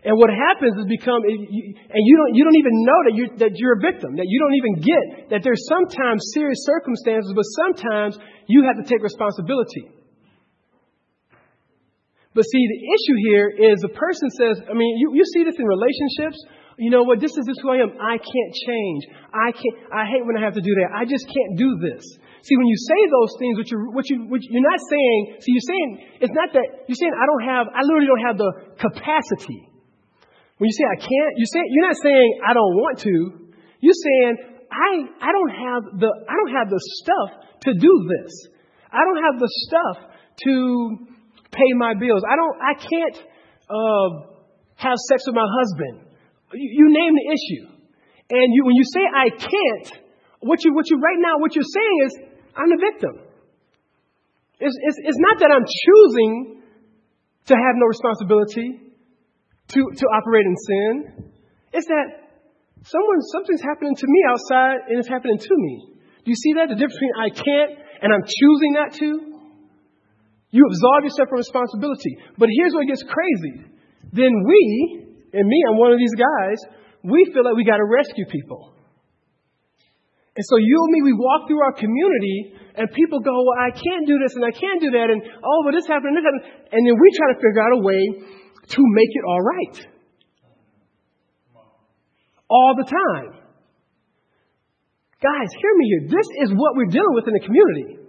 [0.00, 3.52] and what happens is become, and you don't, you don't even know that you're, that
[3.60, 8.16] you're a victim, that you don't even get that there's sometimes serious circumstances, but sometimes
[8.48, 9.92] you have to take responsibility.
[12.32, 15.58] But see, the issue here is the person says, I mean, you, you see this
[15.58, 16.38] in relationships.
[16.78, 17.20] You know what?
[17.20, 17.92] This is just who I am.
[18.00, 19.02] I can't change.
[19.34, 20.96] I can't, I hate when I have to do that.
[20.96, 22.00] I just can't do this.
[22.40, 25.52] See, when you say those things, what you're, what you, what you're not saying, see,
[25.52, 25.90] you're saying,
[26.24, 29.69] it's not that, you're saying, I don't have, I literally don't have the capacity.
[30.60, 33.48] When you say I can't, you say, you're not saying I don't want to.
[33.80, 37.30] You're saying I, I don't have the I don't have the stuff
[37.64, 38.52] to do this.
[38.92, 39.96] I don't have the stuff
[40.44, 41.08] to
[41.48, 42.20] pay my bills.
[42.28, 43.16] I don't I can't
[43.72, 44.08] uh,
[44.76, 46.12] have sex with my husband.
[46.52, 47.64] You, you name the issue.
[48.28, 50.04] And you, when you say I can't,
[50.40, 52.12] what you what you right now what you're saying is
[52.52, 53.16] I'm the victim.
[54.60, 56.60] It's, it's, it's not that I'm choosing
[57.48, 58.89] to have no responsibility
[59.70, 60.92] to, to operate in sin.
[61.72, 62.06] It's that
[62.82, 65.74] someone, something's happening to me outside and it's happening to me.
[66.24, 66.68] Do you see that?
[66.68, 69.08] The difference between I can't and I'm choosing not to?
[70.50, 72.18] You absolve yourself from responsibility.
[72.34, 73.70] But here's what gets crazy.
[74.10, 74.62] Then we,
[75.32, 76.58] and me, I'm one of these guys,
[77.06, 78.74] we feel like we got to rescue people.
[80.34, 83.70] And so you and me, we walk through our community and people go, well, I
[83.70, 86.26] can't do this and I can't do that and oh, but this happened and this
[86.26, 86.46] happened.
[86.70, 88.02] And then we try to figure out a way
[88.70, 89.76] to make it all right.
[92.48, 93.40] All the time.
[95.20, 96.02] Guys, hear me here.
[96.08, 98.00] This is what we're dealing with in the community.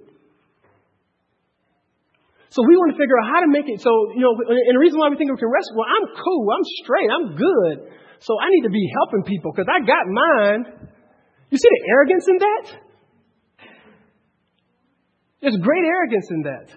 [2.52, 4.84] So we want to figure out how to make it so, you know, and the
[4.84, 7.76] reason why we think we can rest, well, I'm cool, I'm straight, I'm good.
[8.20, 10.62] So I need to be helping people because I got mine.
[11.50, 12.66] You see the arrogance in that?
[15.42, 16.68] There's great arrogance in that.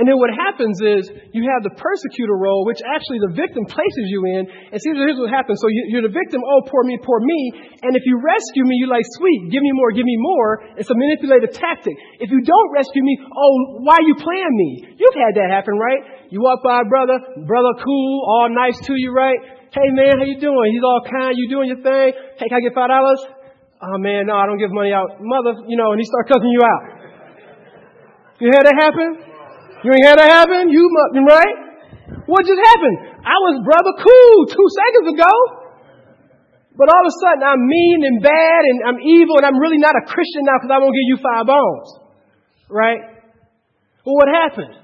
[0.00, 4.08] And then what happens is you have the persecutor role, which actually the victim places
[4.08, 4.48] you in.
[4.72, 5.60] And see, here's what happens.
[5.60, 7.76] So you're the victim, oh, poor me, poor me.
[7.84, 10.64] And if you rescue me, you're like, sweet, give me more, give me more.
[10.80, 11.92] It's a manipulative tactic.
[12.16, 14.96] If you don't rescue me, oh, why are you playing me?
[14.96, 16.32] You've had that happen, right?
[16.32, 19.36] You walk by brother, brother cool, all nice to you, right?
[19.68, 20.68] Hey man, how you doing?
[20.72, 22.16] He's all kind, you doing your thing?
[22.40, 23.20] Hey, can I get five dollars?
[23.84, 25.20] Oh man, no, I don't give money out.
[25.20, 26.82] Mother, you know, and he start cussing you out.
[28.40, 29.29] You had that happen?
[29.80, 30.68] You ain't had that happen?
[30.68, 30.84] You
[31.24, 31.56] right?
[32.28, 32.96] What just happened?
[33.24, 35.32] I was brother cool two seconds ago.
[36.76, 39.80] But all of a sudden I'm mean and bad and I'm evil and I'm really
[39.80, 41.88] not a Christian now because I won't give you five bones.
[42.68, 43.02] Right?
[44.04, 44.80] Well, what happened?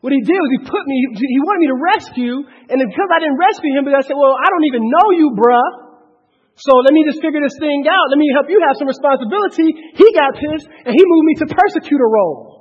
[0.00, 2.36] What he did was he put me, he wanted me to rescue,
[2.70, 5.34] and because I didn't rescue him, because I said, well, I don't even know you,
[5.34, 5.70] bruh.
[6.56, 8.06] So let me just figure this thing out.
[8.14, 9.76] Let me help you have some responsibility.
[9.92, 12.55] He got pissed and he moved me to persecutor role.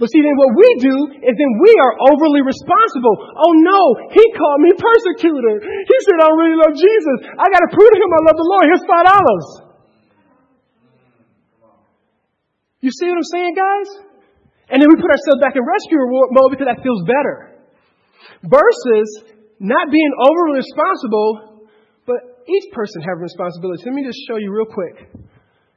[0.00, 3.20] But see, then what we do is then we are overly responsible.
[3.20, 3.80] Oh no,
[4.16, 5.60] he called me persecutor.
[5.60, 7.16] He said, I don't really love Jesus.
[7.36, 8.64] I got to prove to him I love the Lord.
[8.64, 9.46] Here's five dollars.
[12.80, 13.88] You see what I'm saying, guys?
[14.72, 16.00] And then we put ourselves back in rescue
[16.32, 17.60] mode because that feels better.
[18.40, 21.68] Versus not being overly responsible,
[22.08, 23.84] but each person have responsibility.
[23.84, 25.28] Let me just show you real quick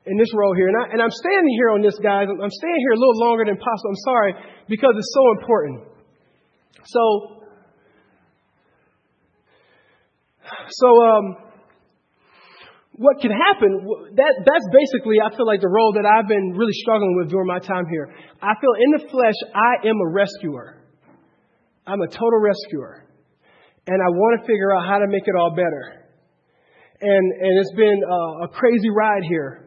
[0.05, 0.67] in this role here.
[0.67, 2.27] And, I, and I'm standing here on this, guys.
[2.27, 3.91] I'm staying here a little longer than possible.
[3.91, 4.33] I'm sorry
[4.67, 5.87] because it's so important.
[6.83, 7.03] So,
[10.69, 11.25] so um,
[12.99, 13.87] what can happen?
[14.19, 17.47] That that's basically I feel like the role that I've been really struggling with during
[17.47, 18.13] my time here.
[18.41, 20.83] I feel in the flesh I am a rescuer.
[21.87, 23.07] I'm a total rescuer,
[23.87, 26.05] and I want to figure out how to make it all better.
[27.01, 29.62] And and it's been a, a crazy ride here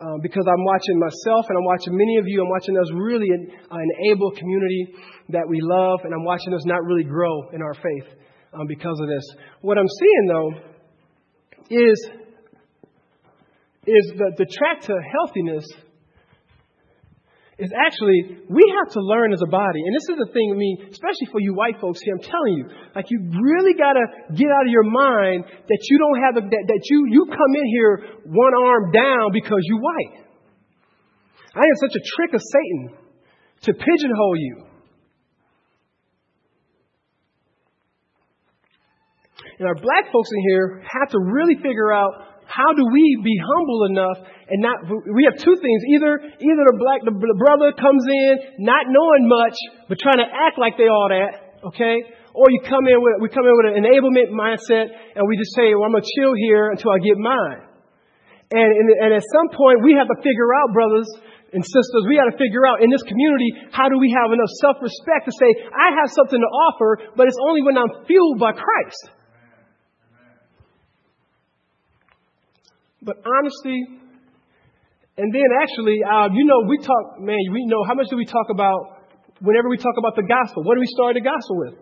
[0.00, 2.42] um, because I'm watching myself and I'm watching many of you.
[2.42, 4.94] I'm watching us really an, enable community
[5.30, 8.08] that we love, and I'm watching us not really grow in our faith
[8.52, 9.24] um, because of this.
[9.62, 10.50] What I'm seeing though
[11.70, 12.10] is
[13.86, 15.64] is the, the track to healthiness
[17.58, 19.80] is actually, we have to learn as a body.
[19.80, 22.52] And this is the thing, I mean, especially for you white folks here, I'm telling
[22.52, 22.64] you,
[22.94, 24.04] like you really got to
[24.36, 27.52] get out of your mind that you don't have, a, that, that you, you come
[27.56, 27.92] in here
[28.28, 30.26] one arm down because you white.
[31.56, 32.98] I am such a trick of Satan
[33.62, 34.66] to pigeonhole you.
[39.58, 43.36] And our black folks in here have to really figure out how do we be
[43.36, 45.80] humble enough and not, we have two things.
[45.92, 49.56] Either, either the black, the, the brother comes in not knowing much,
[49.92, 52.00] but trying to act like they all that, okay?
[52.32, 55.52] Or you come in with, we come in with an enablement mindset and we just
[55.52, 57.60] say, well, I'm going to chill here until I get mine.
[58.48, 61.08] And, and, and at some point, we have to figure out, brothers
[61.52, 64.52] and sisters, we got to figure out in this community, how do we have enough
[64.64, 68.38] self respect to say, I have something to offer, but it's only when I'm fueled
[68.40, 69.15] by Christ.
[73.06, 73.86] But honestly,
[75.16, 78.26] and then actually, uh, you know, we talk, man, we know how much do we
[78.26, 79.06] talk about
[79.40, 80.66] whenever we talk about the gospel?
[80.66, 81.74] What do we start the gospel with?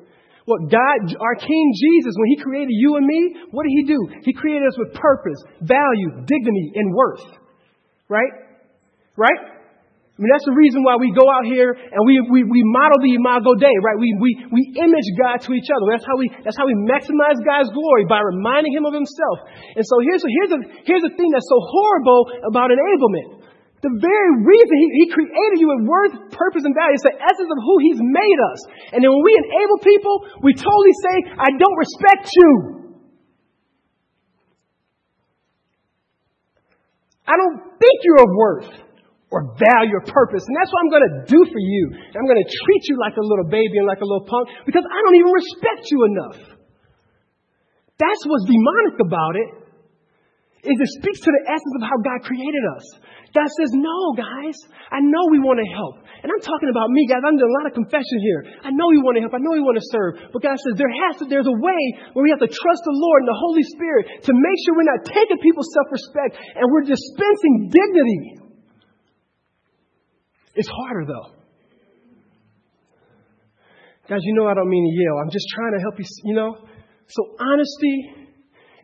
[0.46, 4.00] Well, God, our King Jesus, when He created you and me, what did He do?
[4.22, 7.24] He created us with purpose, value, dignity, and worth.
[8.12, 8.32] Right?
[9.16, 9.40] Right?
[10.14, 13.02] I mean, that's the reason why we go out here and we, we, we model
[13.02, 13.98] the Imago Dei, right?
[13.98, 15.90] We, we, we image God to each other.
[15.90, 19.42] That's how we, that's how we maximize God's glory by reminding Him of Himself.
[19.74, 23.42] And so here's, here's, a, here's thing that's so horrible about enablement.
[23.82, 27.50] The very reason he, he created you with worth, purpose, and value is the essence
[27.50, 28.60] of who He's made us.
[28.94, 30.14] And then when we enable people,
[30.46, 32.50] we totally say, I don't respect you.
[37.26, 38.83] I don't think you're of worth
[39.34, 40.46] or value or purpose.
[40.46, 41.82] And that's what I'm going to do for you.
[42.14, 44.86] I'm going to treat you like a little baby and like a little punk because
[44.86, 46.38] I don't even respect you enough.
[47.98, 49.50] That's what's demonic about it.
[50.64, 52.86] Is it speaks to the essence of how God created us.
[53.36, 54.56] God says, No, guys,
[54.88, 56.00] I know we want to help.
[56.24, 57.20] And I'm talking about me, guys.
[57.20, 58.40] I'm doing a lot of confession here.
[58.64, 59.36] I know we want to help.
[59.36, 60.32] I know we want to serve.
[60.32, 61.82] But God says there has to, there's a way
[62.16, 64.88] where we have to trust the Lord and the Holy Spirit to make sure we're
[64.88, 68.43] not taking people's self respect and we're dispensing dignity.
[70.54, 71.34] It's harder though.
[74.08, 75.16] Guys, you know I don't mean to yell.
[75.18, 76.56] I'm just trying to help you, you know?
[77.08, 78.28] So honesty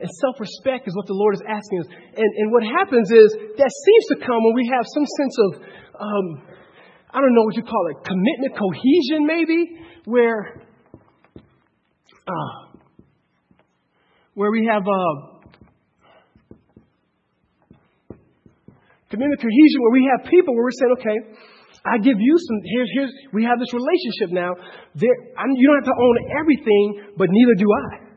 [0.00, 1.86] and self-respect is what the Lord is asking us.
[2.16, 5.62] And, and what happens is that seems to come when we have some sense of,
[6.00, 6.26] um,
[7.12, 10.64] I don't know what you call it, commitment, cohesion maybe, where,
[12.26, 12.80] uh,
[14.32, 15.14] where we have, uh,
[19.10, 21.18] commitment, cohesion, where we have people where we're saying, okay,
[21.84, 24.52] I give you some, here's, here's, we have this relationship now.
[24.92, 28.10] There, I you don't have to own everything, but neither do I.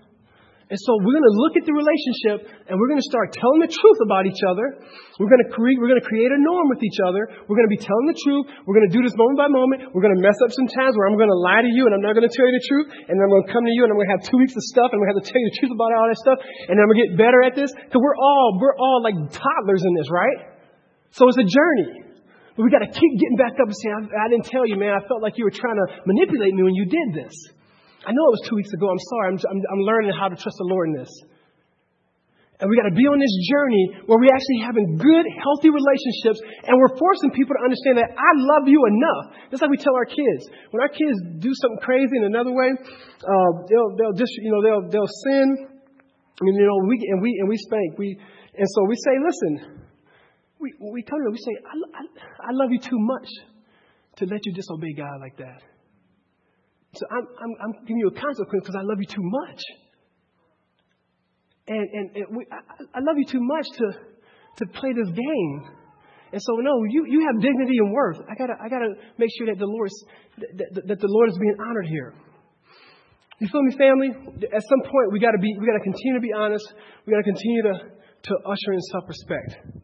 [0.74, 3.62] And so we're going to look at the relationship and we're going to start telling
[3.62, 4.82] the truth about each other.
[5.22, 7.30] We're going to create, we're going to create a norm with each other.
[7.46, 8.50] We're going to be telling the truth.
[8.66, 9.94] We're going to do this moment by moment.
[9.94, 11.94] We're going to mess up some times where I'm going to lie to you and
[11.94, 12.88] I'm not going to tell you the truth.
[12.90, 14.66] And I'm going to come to you and I'm going to have two weeks of
[14.66, 16.40] stuff and I'm going to have to tell you the truth about all that stuff.
[16.42, 17.70] And I'm going to get better at this.
[17.70, 20.58] Cause we're all, we're all like toddlers in this, right?
[21.14, 22.13] So it's a journey.
[22.54, 24.78] But we got to keep getting back up and saying, I, I, didn't tell you,
[24.78, 24.94] man.
[24.94, 27.34] I felt like you were trying to manipulate me when you did this.
[28.06, 28.92] I know it was two weeks ago.
[28.94, 29.26] I'm sorry.
[29.34, 31.10] I'm, I'm, I'm learning how to trust the Lord in this.
[32.62, 36.40] And we got to be on this journey where we're actually having good, healthy relationships,
[36.64, 39.36] and we're forcing people to understand that I love you enough.
[39.50, 40.48] Just like we tell our kids.
[40.70, 44.62] When our kids do something crazy in another way, uh, they'll, they'll just, you know,
[44.62, 45.74] they'll, they'll sin.
[46.40, 47.98] Mean, you know, we, and we, and we spank.
[47.98, 48.16] We,
[48.56, 49.83] and so we say, listen,
[50.64, 52.04] we, we come to we say, I, I,
[52.48, 53.28] I love you too much
[54.18, 55.60] to let you disobey God like that.
[56.96, 59.62] So I'm, I'm, I'm giving you a consequence because I love you too much.
[61.68, 62.60] And, and, and we, I,
[62.96, 63.88] I love you too much to,
[64.58, 65.60] to play this game.
[66.32, 68.18] And so, no, you, you have dignity and worth.
[68.30, 69.90] I gotta, I gotta make sure that the Lord,
[70.38, 72.14] that, that, that the Lord is being honored here.
[73.40, 74.10] You feel me, family?
[74.54, 76.64] At some point, we got to be, we got to continue to be honest.
[77.06, 77.74] We got to continue to,
[78.30, 79.83] to usher in self-respect.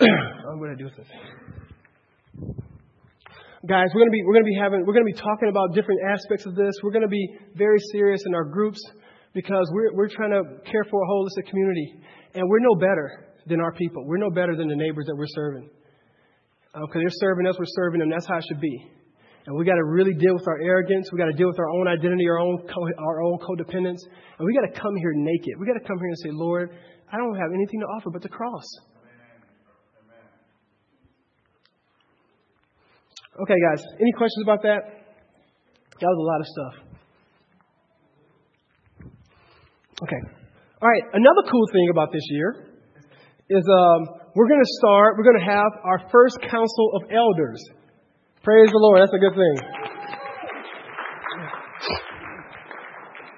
[0.48, 1.08] I'm going to do with this.
[3.68, 5.52] Guys, we're going to be, we're going to be having, we're going to be talking
[5.52, 6.72] about different aspects of this.
[6.82, 8.80] We're going to be very serious in our groups
[9.34, 12.00] because we're, we're trying to care for a holistic community.
[12.32, 14.06] And we're no better than our people.
[14.06, 15.68] We're no better than the neighbors that we're serving.
[16.72, 18.08] Uh, they're serving us, we're serving them.
[18.08, 18.72] That's how it should be.
[19.44, 21.12] And we got to really deal with our arrogance.
[21.12, 24.00] We got to deal with our own identity, our own co- our own codependence.
[24.38, 25.60] And we got to come here naked.
[25.60, 26.70] We got to come here and say, Lord,
[27.12, 28.64] I don't have anything to offer but the cross.
[33.42, 33.82] Okay, guys.
[34.00, 34.80] Any questions about that?
[36.00, 36.74] That was a lot of stuff.
[40.02, 40.20] Okay.
[40.82, 41.04] All right.
[41.12, 42.66] Another cool thing about this year
[43.48, 45.16] is um, we're going to start.
[45.16, 47.60] We're going to have our first council of elders.
[48.42, 49.00] Praise the Lord.
[49.00, 49.56] That's a good thing.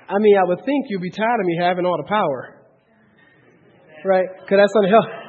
[0.08, 2.60] I mean, I would think you'd be tired of me having all the power,
[4.04, 4.26] right?
[4.40, 5.22] Because that's unhealthy.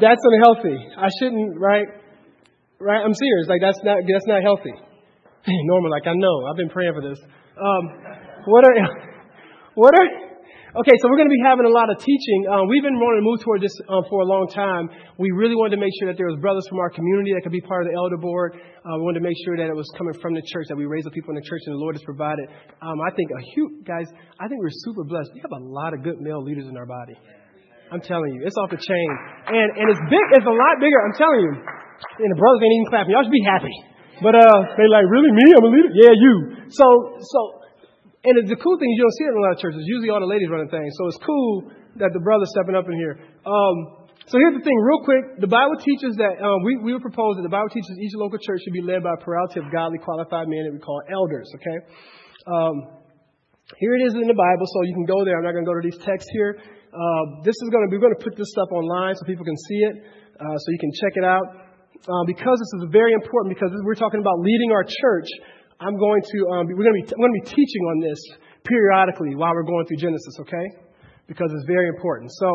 [0.00, 0.78] That's unhealthy.
[0.96, 1.97] I shouldn't, right?
[2.80, 3.02] Right?
[3.02, 3.46] I'm serious.
[3.48, 4.74] Like that's not that's not healthy.
[5.46, 6.46] Normal, like I know.
[6.46, 7.18] I've been praying for this.
[7.58, 7.82] Um,
[8.46, 8.74] what are
[9.74, 10.28] what are
[10.76, 12.44] Okay, so we're going to be having a lot of teaching.
[12.44, 14.92] Um, we've been wanting to move toward this um, for a long time.
[15.16, 17.56] We really wanted to make sure that there was brothers from our community that could
[17.56, 18.52] be part of the elder board.
[18.54, 20.84] Uh, we wanted to make sure that it was coming from the church, that we
[20.84, 22.46] raise up people in the church, and the Lord has provided.
[22.84, 24.12] Um, I think a huge guys.
[24.36, 25.32] I think we're super blessed.
[25.32, 27.16] We have a lot of good male leaders in our body.
[27.88, 29.08] I'm telling you, it's off the chain,
[29.48, 30.26] and and it's big.
[30.36, 31.00] It's a lot bigger.
[31.00, 31.87] I'm telling you.
[32.18, 33.12] And the brothers ain't even clapping.
[33.14, 33.76] Y'all should be happy.
[34.22, 35.46] But uh, they like, really me?
[35.54, 35.92] I'm a leader?
[35.94, 36.34] Yeah, you.
[36.70, 36.86] So
[37.22, 37.40] so
[38.26, 39.82] and it's the cool thing is you don't see it in a lot of churches.
[39.86, 40.90] Usually all the ladies running things.
[40.98, 41.70] So it's cool
[42.02, 43.14] that the brother's stepping up in here.
[43.46, 43.76] Um,
[44.26, 45.40] so here's the thing, real quick.
[45.40, 48.36] The Bible teaches that um, we, we would propose that the Bible teaches each local
[48.36, 51.48] church should be led by a plurality of godly, qualified men that we call elders.
[51.56, 51.78] Okay.
[52.44, 52.74] Um,
[53.80, 55.38] here it is in the Bible, so you can go there.
[55.38, 56.60] I'm not going to go to these texts here.
[56.60, 59.56] Uh, this is going to we're going to put this stuff online so people can
[59.68, 59.94] see it,
[60.36, 61.67] uh, so you can check it out.
[62.06, 65.28] Uh, because this is very important, because we're talking about leading our church.
[65.80, 68.20] I'm going to, um, we're going to be, I'm going to be teaching on this
[68.64, 70.66] periodically while we're going through Genesis, okay?
[71.26, 72.30] Because it's very important.
[72.38, 72.48] So,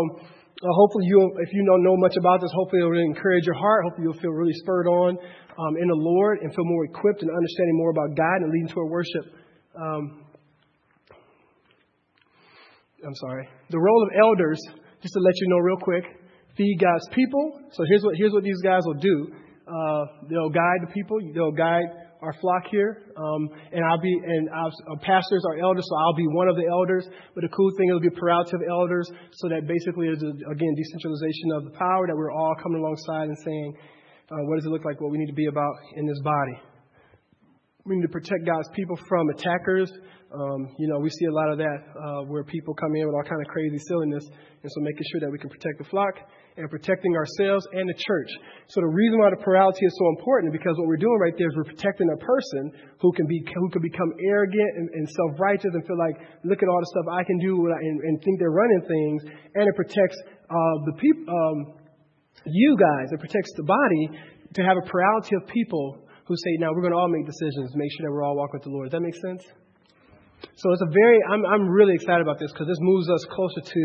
[0.64, 3.56] uh, hopefully you, if you don't know much about this, hopefully it will encourage your
[3.56, 3.84] heart.
[3.84, 7.30] Hopefully you'll feel really spurred on um, in the Lord and feel more equipped and
[7.30, 9.26] understanding more about God and leading to our worship.
[9.76, 10.24] Um,
[13.06, 13.48] I'm sorry.
[13.70, 14.60] The role of elders,
[15.02, 16.06] just to let you know real quick,
[16.58, 17.60] feed God's people.
[17.72, 19.32] So here's what, here's what these guys will do.
[19.68, 21.18] Uh, they'll guide the people.
[21.34, 21.88] They'll guide
[22.24, 24.72] our flock here, um, and I'll be and our
[25.04, 27.06] pastors are elders, so I'll be one of the elders.
[27.36, 29.12] But the cool thing it'll be plurality of elders,
[29.44, 33.38] so that basically is again decentralization of the power that we're all coming alongside and
[33.44, 33.76] saying,
[34.32, 35.02] uh, what does it look like?
[35.02, 36.58] What we need to be about in this body.
[37.84, 39.92] We need to protect God's people from attackers.
[40.32, 43.16] Um, you know, we see a lot of that uh, where people come in with
[43.16, 46.16] all kind of crazy silliness, and so making sure that we can protect the flock
[46.58, 48.30] and protecting ourselves and the church.
[48.68, 51.34] So the reason why the plurality is so important is because what we're doing right
[51.38, 55.10] there is we're protecting a person who can be who can become arrogant and, and
[55.10, 58.38] self-righteous and feel like, look at all the stuff I can do and, and think
[58.38, 59.20] they're running things,
[59.56, 60.18] and it protects
[60.50, 61.58] uh, the people, um,
[62.46, 63.10] you guys.
[63.12, 64.04] It protects the body
[64.54, 67.74] to have a plurality of people who say, now we're going to all make decisions,
[67.76, 68.92] make sure that we're all walking with the Lord.
[68.92, 69.44] Does that make sense?
[70.56, 73.62] So it's a very, I'm, I'm really excited about this because this moves us closer
[73.62, 73.84] to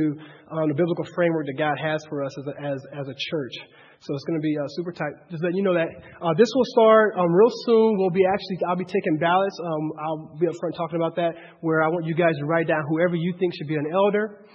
[0.50, 3.54] um, the biblical framework that God has for us as a, as, as a church.
[4.00, 5.10] So it's going to be uh, super tight.
[5.30, 5.90] Just let you know that
[6.22, 7.98] uh, this will start um, real soon.
[7.98, 9.58] We'll be actually, I'll be taking ballots.
[9.58, 12.68] Um, I'll be up front talking about that, where I want you guys to write
[12.68, 14.46] down whoever you think should be an elder.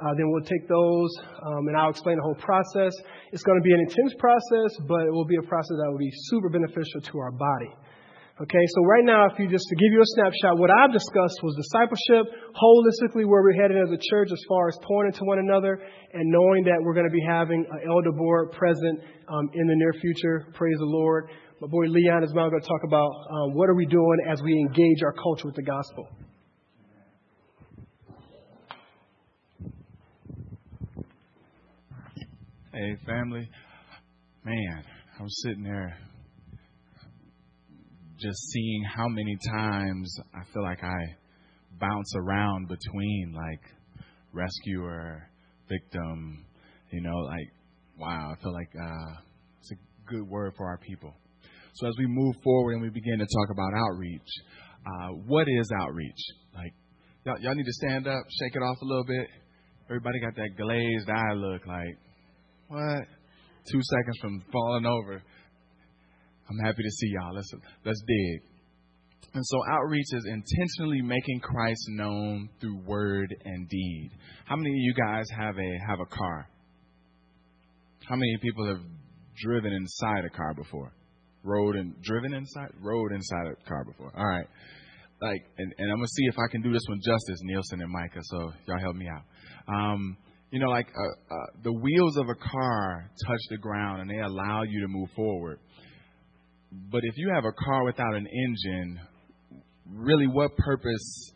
[0.00, 1.10] Uh, then we'll take those,
[1.42, 2.94] um, and I'll explain the whole process.
[3.30, 6.02] It's going to be an intense process, but it will be a process that will
[6.02, 7.70] be super beneficial to our body.
[8.34, 11.38] Okay, so right now, if you just to give you a snapshot, what I've discussed
[11.44, 15.38] was discipleship, holistically where we're headed as a church as far as pointing to one
[15.38, 15.78] another
[16.12, 19.76] and knowing that we're going to be having an elder board present um, in the
[19.76, 20.48] near future.
[20.54, 21.30] Praise the Lord.
[21.60, 24.42] My boy Leon is now going to talk about um, what are we doing as
[24.42, 26.08] we engage our culture with the gospel.
[32.72, 33.48] Hey, family.
[34.44, 34.82] Man,
[35.20, 35.96] I was sitting there
[38.24, 40.98] just seeing how many times I feel like I
[41.78, 43.60] bounce around between like
[44.32, 45.28] rescuer,
[45.68, 46.46] victim,
[46.90, 47.52] you know, like,
[47.98, 49.20] wow, I feel like uh,
[49.60, 51.12] it's a good word for our people.
[51.74, 54.30] So as we move forward and we begin to talk about outreach,
[54.86, 56.24] uh, what is outreach?
[56.54, 56.72] Like,
[57.26, 59.26] y'all, y'all need to stand up, shake it off a little bit.
[59.90, 61.98] Everybody got that glazed eye look like,
[62.68, 63.04] what?
[63.70, 65.22] Two seconds from falling over.
[66.48, 67.34] I'm happy to see y'all.
[67.34, 67.50] Let's
[67.84, 68.42] let's dig.
[69.34, 74.10] And so outreach is intentionally making Christ known through word and deed.
[74.44, 76.48] How many of you guys have a have a car?
[78.08, 78.82] How many people have
[79.42, 80.92] driven inside a car before?
[81.42, 84.12] Rode and driven inside rode inside a car before.
[84.16, 84.46] All right.
[85.20, 87.90] Like and, and I'm gonna see if I can do this one justice, Nielsen and
[87.90, 89.24] Micah, so y'all help me out.
[89.74, 90.16] Um,
[90.50, 94.20] you know, like uh, uh, the wheels of a car touch the ground and they
[94.20, 95.58] allow you to move forward.
[96.74, 99.00] But if you have a car without an engine,
[99.88, 101.32] really what purpose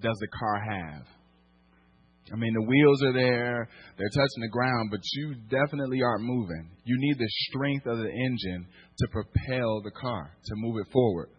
[0.00, 1.06] does the car have?
[2.32, 6.70] I mean, the wheels are there, they're touching the ground, but you definitely aren't moving.
[6.84, 8.66] You need the strength of the engine
[8.98, 11.30] to propel the car, to move it forward.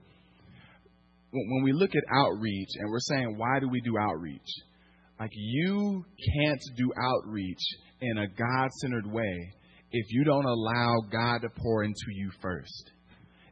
[1.31, 4.41] When we look at outreach and we're saying, why do we do outreach?
[5.19, 7.61] Like, you can't do outreach
[8.01, 9.53] in a God centered way
[9.91, 12.91] if you don't allow God to pour into you first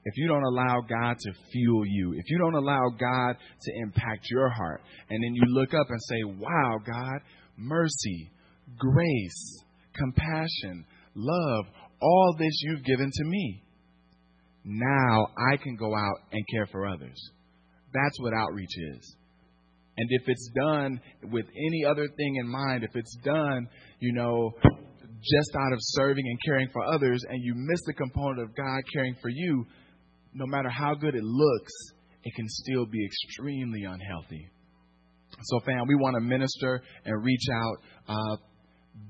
[0.05, 4.27] if you don't allow God to fuel you, if you don't allow God to impact
[4.29, 7.19] your heart, and then you look up and say, Wow, God,
[7.57, 8.31] mercy,
[8.77, 9.63] grace,
[9.95, 10.85] compassion,
[11.15, 11.65] love,
[12.01, 13.63] all this you've given to me.
[14.65, 17.31] Now I can go out and care for others.
[17.93, 19.15] That's what outreach is.
[19.97, 20.99] And if it's done
[21.31, 23.67] with any other thing in mind, if it's done,
[23.99, 28.41] you know, just out of serving and caring for others, and you miss the component
[28.41, 29.65] of God caring for you,
[30.33, 31.71] no matter how good it looks,
[32.23, 34.49] it can still be extremely unhealthy.
[35.41, 37.77] So, fam, we want to minister and reach out
[38.07, 38.37] uh,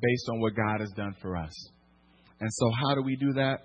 [0.01, 1.53] based on what God has done for us.
[2.39, 3.59] And so, how do we do that?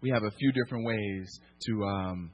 [0.00, 1.84] We have a few different ways to.
[1.84, 2.30] Um,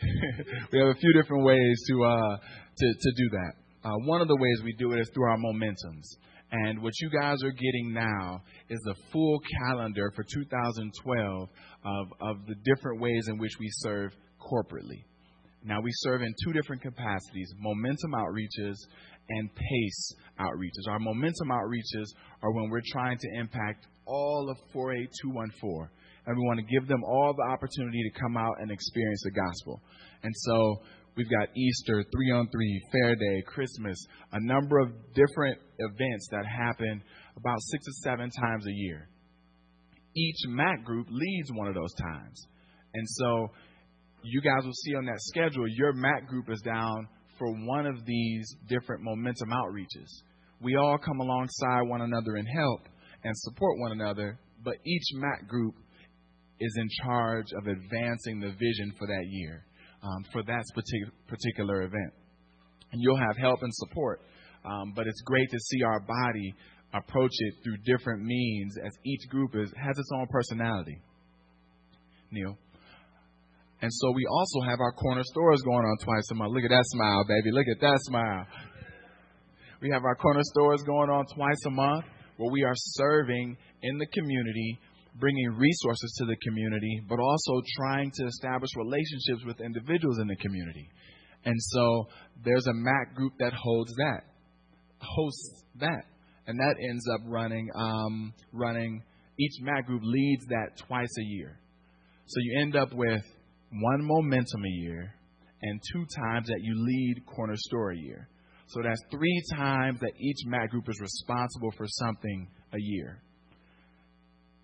[0.72, 2.36] we have a few different ways to uh,
[2.76, 3.52] to, to do that.
[3.84, 6.04] Uh, one of the ways we do it is through our momentums.
[6.56, 11.48] And what you guys are getting now is a full calendar for 2012
[11.84, 15.02] of, of the different ways in which we serve corporately.
[15.64, 18.76] Now, we serve in two different capacities momentum outreaches
[19.30, 20.88] and pace outreaches.
[20.88, 22.06] Our momentum outreaches
[22.40, 25.88] are when we're trying to impact all of 48214,
[26.26, 29.32] and we want to give them all the opportunity to come out and experience the
[29.32, 29.82] gospel.
[30.22, 30.82] And so,
[31.16, 33.96] We've got Easter, three on three, Fair Day, Christmas,
[34.32, 37.02] a number of different events that happen
[37.36, 39.08] about six or seven times a year.
[40.16, 42.46] Each MAC group leads one of those times.
[42.94, 43.48] And so
[44.22, 47.06] you guys will see on that schedule, your MAC group is down
[47.38, 50.10] for one of these different momentum outreaches.
[50.60, 52.88] We all come alongside one another and help
[53.22, 55.74] and support one another, but each MAC group
[56.58, 59.64] is in charge of advancing the vision for that year
[60.04, 60.64] um, for that
[61.26, 62.12] particular event.
[62.92, 64.20] And you'll have help and support.
[64.64, 66.54] Um, but it's great to see our body
[66.92, 70.98] approach it through different means as each group is, has its own personality.
[72.30, 72.56] Neil.
[73.82, 76.52] And so we also have our corner stores going on twice a month.
[76.52, 77.50] Look at that smile, baby.
[77.50, 78.46] Look at that smile.
[79.82, 82.04] We have our corner stores going on twice a month
[82.36, 84.78] where we are serving in the community
[85.16, 90.36] bringing resources to the community, but also trying to establish relationships with individuals in the
[90.36, 90.88] community.
[91.44, 92.08] And so
[92.44, 94.22] there's a MAC group that holds that,
[95.00, 96.04] hosts that,
[96.46, 99.02] and that ends up running um, running.
[99.38, 101.58] Each MAC group leads that twice a year.
[102.26, 103.22] So you end up with
[103.70, 105.14] one momentum a year
[105.62, 108.28] and two times that you lead Corner Store a year.
[108.66, 113.22] So that's three times that each MAC group is responsible for something a year.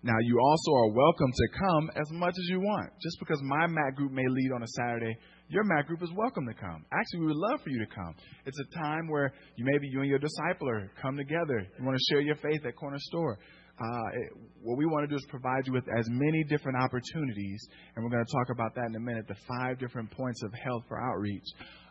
[0.03, 2.89] Now, you also are welcome to come as much as you want.
[3.03, 5.15] Just because my MAC group may lead on a Saturday,
[5.47, 6.83] your MAC group is welcome to come.
[6.91, 8.15] Actually, we would love for you to come.
[8.47, 11.67] It's a time where you maybe you and your discipler come together.
[11.77, 13.37] You want to share your faith at Corner Store.
[13.79, 14.33] Uh, it,
[14.63, 18.11] what we want to do is provide you with as many different opportunities, and we're
[18.11, 20.99] going to talk about that in a minute the five different points of health for
[20.99, 21.45] outreach.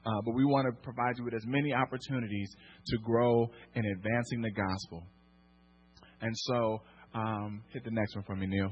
[0.04, 2.50] Uh, but we want to provide you with as many opportunities
[2.86, 5.04] to grow in advancing the gospel.
[6.22, 6.82] And so,
[7.14, 8.70] um, hit the next one for me, Neil.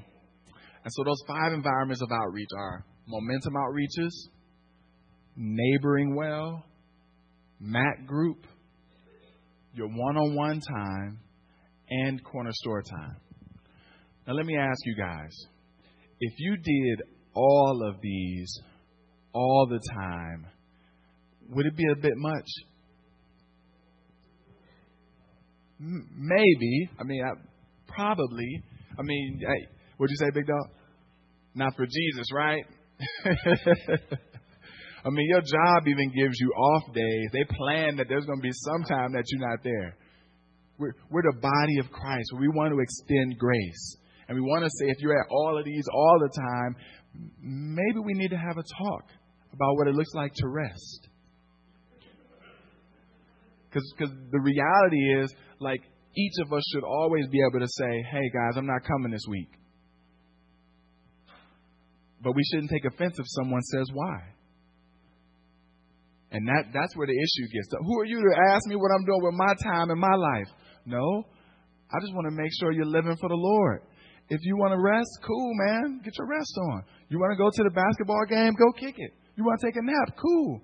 [0.84, 4.12] And so those five environments of outreach are momentum outreaches,
[5.36, 6.64] neighboring well,
[7.60, 8.46] MAC group,
[9.74, 11.18] your one on one time,
[11.90, 13.16] and corner store time.
[14.26, 15.34] Now, let me ask you guys
[16.20, 17.02] if you did
[17.34, 18.60] all of these
[19.32, 20.46] all the time,
[21.50, 22.46] would it be a bit much?
[25.78, 26.90] Maybe.
[26.98, 27.30] I mean, I,
[27.88, 28.62] Probably.
[28.98, 30.70] I mean, hey, what'd you say, big dog?
[31.54, 32.64] Not for Jesus, right?
[35.04, 37.30] I mean, your job even gives you off days.
[37.32, 39.96] They plan that there's going to be some time that you're not there.
[40.78, 42.30] We're, we're the body of Christ.
[42.38, 43.96] We want to extend grace.
[44.28, 46.76] And we want to say if you're at all of these all the time,
[47.40, 49.04] maybe we need to have a talk
[49.52, 51.08] about what it looks like to rest.
[53.70, 55.82] Because the reality is, like,
[56.18, 59.24] each of us should always be able to say, hey, guys, I'm not coming this
[59.28, 59.50] week.
[62.22, 64.18] But we shouldn't take offense if someone says why.
[66.32, 67.70] And that, that's where the issue gets.
[67.70, 70.14] So who are you to ask me what I'm doing with my time and my
[70.14, 70.50] life?
[70.84, 71.24] No.
[71.88, 73.82] I just want to make sure you're living for the Lord.
[74.28, 76.00] If you want to rest, cool, man.
[76.04, 76.82] Get your rest on.
[77.08, 78.52] You want to go to the basketball game?
[78.58, 79.12] Go kick it.
[79.36, 80.18] You want to take a nap?
[80.20, 80.60] Cool.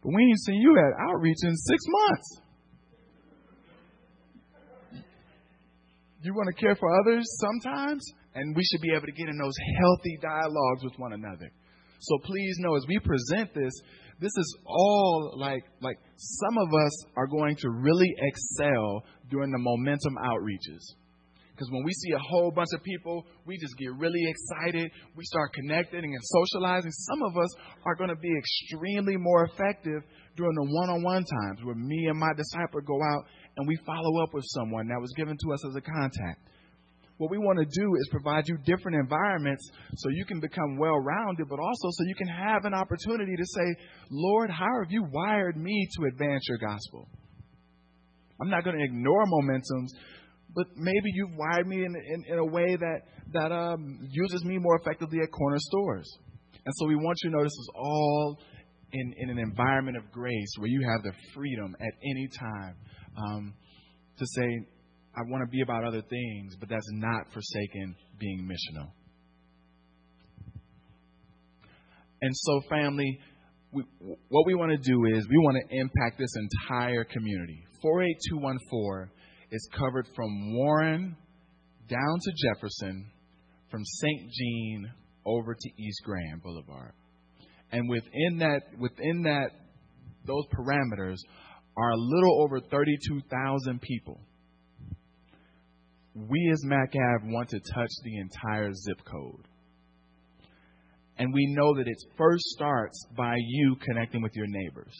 [0.00, 2.40] But we ain't seen you at outreach in six months.
[6.22, 8.02] You want to care for others sometimes?
[8.34, 11.50] And we should be able to get in those healthy dialogues with one another.
[12.00, 13.72] So please know as we present this,
[14.20, 19.58] this is all like like some of us are going to really excel during the
[19.58, 20.94] momentum outreaches.
[21.60, 24.90] Because when we see a whole bunch of people, we just get really excited.
[25.14, 26.90] We start connecting and socializing.
[26.90, 27.50] Some of us
[27.84, 30.00] are going to be extremely more effective
[30.38, 33.26] during the one on one times where me and my disciple go out
[33.58, 36.48] and we follow up with someone that was given to us as a contact.
[37.18, 40.96] What we want to do is provide you different environments so you can become well
[40.96, 45.04] rounded, but also so you can have an opportunity to say, Lord, how have you
[45.12, 47.06] wired me to advance your gospel?
[48.40, 49.92] I'm not going to ignore momentums,
[50.54, 53.00] but maybe you've wired me in, in, in a way that,
[53.32, 56.10] that um, uses me more effectively at corner stores.
[56.64, 58.38] And so we want you to know this is all
[58.92, 62.74] in, in an environment of grace where you have the freedom at any time
[63.16, 63.54] um,
[64.18, 64.66] to say,
[65.16, 68.90] I want to be about other things, but that's not forsaken being missional.
[72.22, 73.18] And so, family,
[73.72, 73.84] we,
[74.28, 77.64] what we want to do is we want to impact this entire community.
[77.82, 79.19] 48214
[79.50, 81.16] is covered from Warren
[81.88, 83.10] down to Jefferson,
[83.70, 84.30] from St.
[84.32, 84.90] Jean
[85.26, 86.92] over to East Grand Boulevard.
[87.72, 89.50] And within that, within that,
[90.26, 91.16] those parameters
[91.76, 94.20] are a little over 32,000 people.
[96.14, 99.46] We as MacAv want to touch the entire zip code.
[101.18, 104.94] And we know that it first starts by you connecting with your neighbors.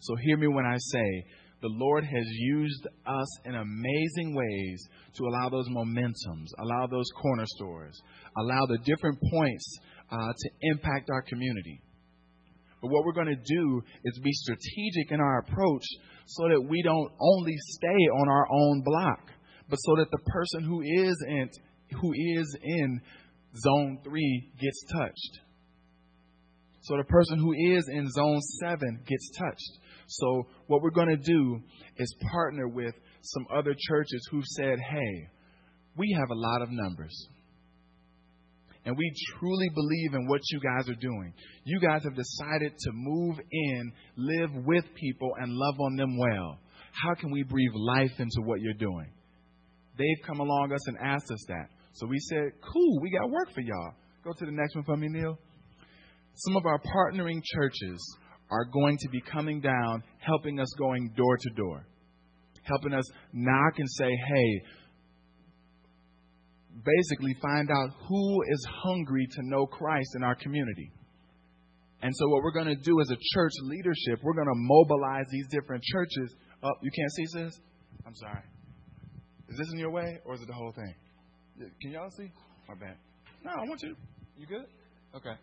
[0.00, 1.24] So hear me when I say
[1.60, 7.44] the Lord has used us in amazing ways to allow those momentums, allow those corner
[7.46, 8.00] stores,
[8.36, 9.78] allow the different points
[10.10, 11.80] uh, to impact our community.
[12.80, 15.84] But what we're going to do is be strategic in our approach
[16.26, 19.30] so that we don't only stay on our own block,
[19.68, 21.50] but so that the person who is in
[22.00, 23.00] who is in
[23.56, 25.40] zone 3 gets touched.
[26.82, 29.78] So the person who is in zone 7 gets touched.
[30.08, 31.60] So what we're going to do
[31.98, 35.28] is partner with some other churches who've said, "Hey,
[35.96, 37.28] we have a lot of numbers."
[38.84, 41.34] And we truly believe in what you guys are doing.
[41.64, 46.58] You guys have decided to move in, live with people, and love on them well.
[46.92, 49.12] How can we breathe life into what you're doing?
[49.98, 51.68] They've come along us and asked us that.
[51.92, 53.92] So we said, cool, we got work for y'all.
[54.24, 55.36] Go to the next one for me, Neil.
[56.34, 58.16] Some of our partnering churches
[58.50, 61.86] are going to be coming down, helping us going door to door,
[62.62, 64.62] helping us knock and say, hey,
[66.84, 70.92] basically find out who is hungry to know Christ in our community.
[72.00, 75.26] And so, what we're going to do as a church leadership, we're going to mobilize
[75.30, 76.32] these different churches.
[76.62, 77.60] Oh, you can't see, sis?
[78.06, 78.42] I'm sorry.
[79.48, 80.94] Is this in your way, or is it the whole thing?
[81.82, 82.30] Can y'all see?
[82.68, 82.96] My bad.
[83.44, 83.96] No, I want you.
[84.36, 84.66] You good?
[85.16, 85.34] Okay.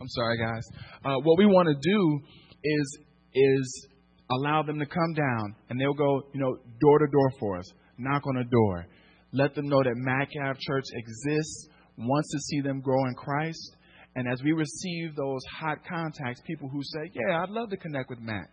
[0.00, 0.62] I'm sorry, guys.
[1.04, 2.20] Uh, what we want to do
[2.64, 2.98] is
[3.34, 3.86] is
[4.30, 7.64] allow them to come down, and they'll go, you know, door to door for us,
[7.98, 8.86] knock on a door,
[9.32, 13.76] let them know that MacAv Church exists, wants to see them grow in Christ.
[14.16, 18.10] And as we receive those hot contacts, people who say, Yeah, I'd love to connect
[18.10, 18.50] with Mac.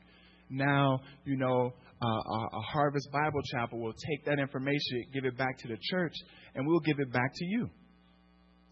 [0.50, 5.58] Now, you know, uh, a Harvest Bible Chapel will take that information, give it back
[5.60, 6.14] to the church,
[6.56, 7.70] and we'll give it back to you.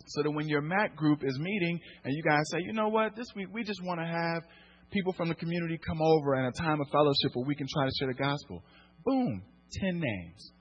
[0.08, 3.16] So that when your Mac group is meeting and you guys say, you know what,
[3.16, 4.44] this week we just want to have
[4.92, 7.86] people from the community come over in a time of fellowship where we can try
[7.86, 8.64] to share the gospel.
[9.06, 9.44] Boom,
[9.82, 10.52] 10 names.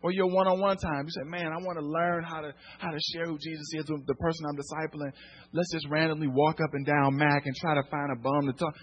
[0.00, 2.98] Or your one-on-one time, you say, "Man, I want to learn how to how to
[3.12, 5.12] share who Jesus is with the person I'm discipling."
[5.52, 8.52] Let's just randomly walk up and down Mac and try to find a bum to
[8.52, 8.74] talk.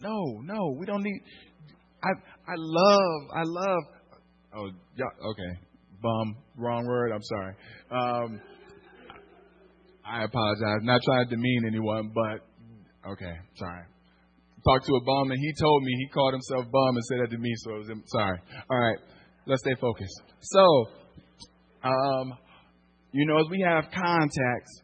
[0.00, 1.20] No, no, we don't need.
[2.04, 2.10] I
[2.46, 3.82] I love I love.
[4.54, 5.60] Oh, yeah, okay,
[6.00, 7.10] bum, wrong word.
[7.12, 7.54] I'm sorry.
[7.90, 8.40] Um,
[10.04, 10.78] I apologize.
[10.82, 12.46] Not trying to demean anyone, but
[13.12, 13.82] okay, sorry.
[14.68, 17.30] Talked to a bum and he told me he called himself bum and said that
[17.30, 18.38] to me, so it was sorry.
[18.70, 18.98] All right,
[19.46, 20.22] let's stay focused.
[20.40, 20.86] So,
[21.84, 22.34] um,
[23.12, 24.82] you know, as we have contacts,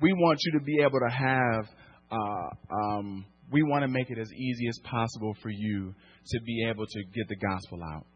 [0.00, 1.66] we want you to be able to have,
[2.10, 5.94] uh, um, we want to make it as easy as possible for you
[6.26, 8.06] to be able to get the gospel out.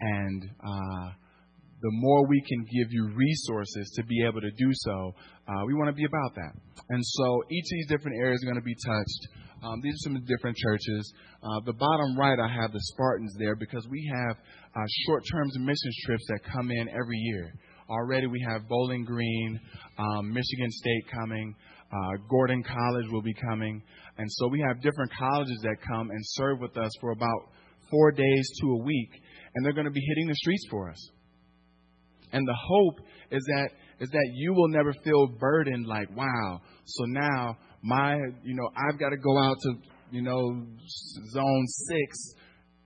[0.00, 1.10] And uh,
[1.80, 5.14] the more we can give you resources to be able to do so,
[5.46, 6.52] uh, we want to be about that.
[6.90, 9.22] And so each of these different areas are going to be touched.
[9.62, 11.12] Um, these are some of the different churches.
[11.42, 15.50] Uh, the bottom right, I have the Spartans there because we have uh, short term
[15.64, 17.52] missions trips that come in every year.
[17.90, 19.58] Already we have Bowling Green,
[19.98, 21.54] um, Michigan State coming,
[21.90, 23.82] uh, Gordon College will be coming.
[24.18, 27.50] And so we have different colleges that come and serve with us for about
[27.90, 29.10] four days to a week.
[29.54, 31.10] And they're going to be hitting the streets for us.
[32.32, 33.00] And the hope
[33.30, 33.70] is that
[34.00, 38.14] is that you will never feel burdened like, wow, so now my,
[38.44, 39.74] you know, I've got to go out to,
[40.10, 40.66] you know,
[41.32, 42.34] zone six,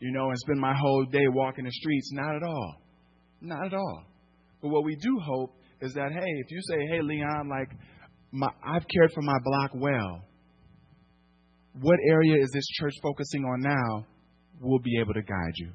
[0.00, 2.10] you know, and spend my whole day walking the streets.
[2.12, 2.74] Not at all.
[3.40, 4.04] Not at all.
[4.60, 7.70] But what we do hope is that, hey, if you say, hey, Leon, like,
[8.30, 10.24] my, I've cared for my block well,
[11.80, 14.06] what area is this church focusing on now?
[14.60, 15.70] We'll be able to guide you.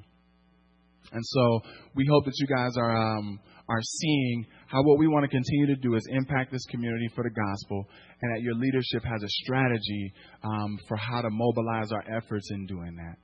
[1.12, 1.60] And so
[1.94, 5.66] we hope that you guys are um, are seeing how what we want to continue
[5.66, 7.86] to do is impact this community for the gospel,
[8.22, 10.12] and that your leadership has a strategy
[10.42, 13.16] um, for how to mobilize our efforts in doing that.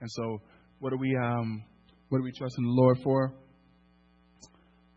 [0.00, 0.40] And so,
[0.78, 1.64] what do we um,
[2.08, 3.32] what do we trust in the Lord for?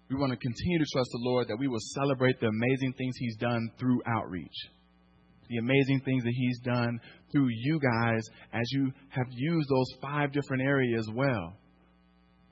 [0.10, 3.16] We want to continue to trust the Lord that we will celebrate the amazing things
[3.18, 4.54] He's done through outreach
[5.50, 7.00] the amazing things that He's done
[7.32, 8.22] through you guys
[8.54, 11.54] as you have used those five different areas well.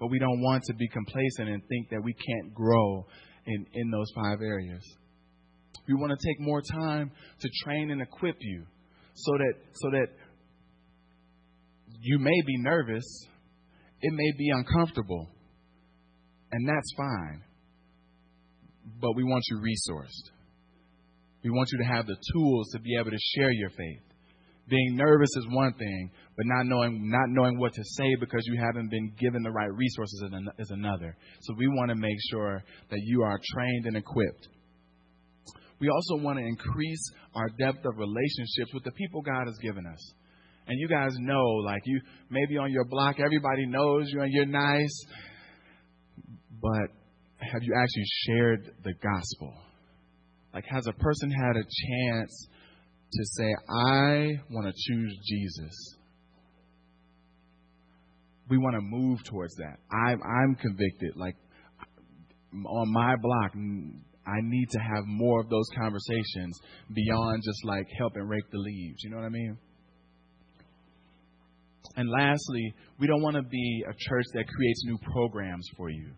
[0.01, 3.05] But we don't want to be complacent and think that we can't grow
[3.45, 4.83] in, in those five areas.
[5.87, 8.65] We want to take more time to train and equip you
[9.13, 10.07] so that so that
[11.99, 13.05] you may be nervous,
[14.01, 15.27] it may be uncomfortable,
[16.51, 17.43] and that's fine.
[18.99, 20.31] But we want you resourced.
[21.43, 24.10] We want you to have the tools to be able to share your faith.
[24.67, 28.61] Being nervous is one thing, but not knowing not knowing what to say because you
[28.61, 30.23] haven't been given the right resources
[30.59, 31.17] is another.
[31.41, 34.47] So we want to make sure that you are trained and equipped.
[35.79, 37.03] We also want to increase
[37.35, 40.13] our depth of relationships with the people God has given us.
[40.67, 41.99] And you guys know, like you
[42.29, 45.05] maybe on your block, everybody knows you and you're nice,
[46.61, 46.91] but
[47.39, 49.53] have you actually shared the gospel?
[50.53, 52.47] Like, has a person had a chance
[53.11, 55.97] to say, I want to choose Jesus.
[58.49, 59.77] We want to move towards that.
[59.91, 61.15] I'm, I'm convicted.
[61.15, 61.35] Like
[62.53, 63.51] on my block,
[64.25, 66.59] I need to have more of those conversations
[66.93, 69.03] beyond just like help and rake the leaves.
[69.03, 69.57] You know what I mean?
[71.95, 76.11] And lastly, we don't want to be a church that creates new programs for you.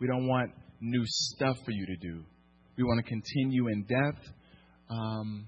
[0.00, 0.50] We don't want
[0.80, 2.24] new stuff for you to do.
[2.76, 4.26] We want to continue in depth.
[4.90, 5.46] Um,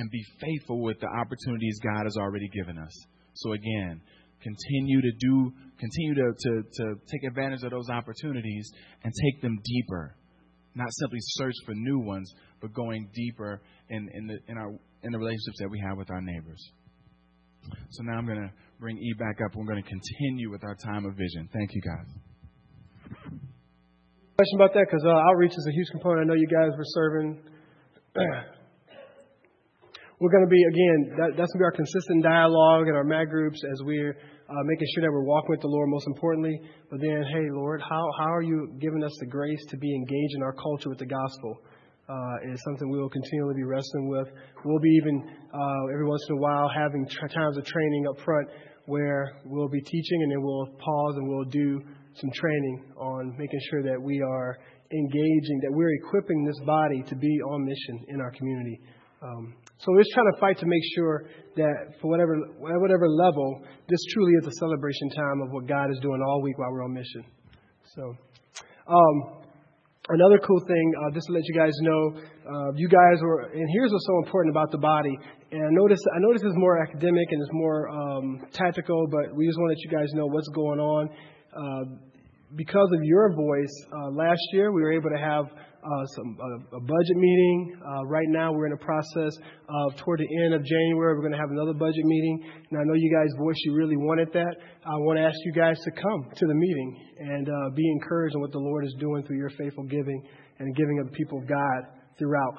[0.00, 2.92] and be faithful with the opportunities God has already given us.
[3.34, 4.00] So again,
[4.42, 8.70] continue to do, continue to, to, to take advantage of those opportunities
[9.04, 10.16] and take them deeper.
[10.74, 12.32] Not simply search for new ones,
[12.62, 14.70] but going deeper in, in, the, in, our,
[15.02, 16.72] in the relationships that we have with our neighbors.
[17.90, 19.54] So now I'm going to bring E back up.
[19.54, 21.46] We're going to continue with our time of vision.
[21.52, 22.06] Thank you, guys.
[24.36, 24.86] Question about that?
[24.88, 26.22] Because uh, outreach is a huge component.
[26.22, 27.42] I know you guys were serving
[30.20, 33.04] we're going to be, again, that, that's going to be our consistent dialogue in our
[33.04, 36.60] MAC groups as we're uh, making sure that we're walking with the Lord most importantly.
[36.90, 40.34] But then, hey, Lord, how, how are you giving us the grace to be engaged
[40.36, 41.64] in our culture with the gospel?
[42.04, 44.26] Uh, is something we will continually be wrestling with.
[44.64, 48.20] We'll be even, uh, every once in a while, having tra- times of training up
[48.24, 48.48] front
[48.86, 51.80] where we'll be teaching and then we'll pause and we'll do
[52.14, 54.58] some training on making sure that we are
[54.92, 58.80] engaging, that we're equipping this body to be on mission in our community.
[59.22, 61.24] Um, so we're just trying to fight to make sure
[61.56, 65.98] that for whatever whatever level, this truly is a celebration time of what God is
[66.00, 67.24] doing all week while we're on mission.
[67.96, 68.14] So,
[68.86, 69.40] um,
[70.10, 73.68] another cool thing, uh, just to let you guys know, uh, you guys were, and
[73.72, 75.16] here's what's so important about the body.
[75.50, 79.46] And I notice I notice it's more academic and it's more um, tactical, but we
[79.46, 81.08] just want to let you guys know what's going on.
[81.56, 81.84] Uh,
[82.56, 85.46] because of your voice, uh, last year we were able to have
[85.80, 87.80] uh, some uh, a budget meeting.
[87.80, 89.32] Uh, right now, we're in a process
[89.68, 92.44] of toward the end of January, we're going to have another budget meeting.
[92.70, 94.56] And I know you guys voiced you really wanted that.
[94.84, 98.34] I want to ask you guys to come to the meeting and uh, be encouraged
[98.34, 100.22] in what the Lord is doing through your faithful giving
[100.58, 101.80] and giving of the people of God
[102.18, 102.54] throughout.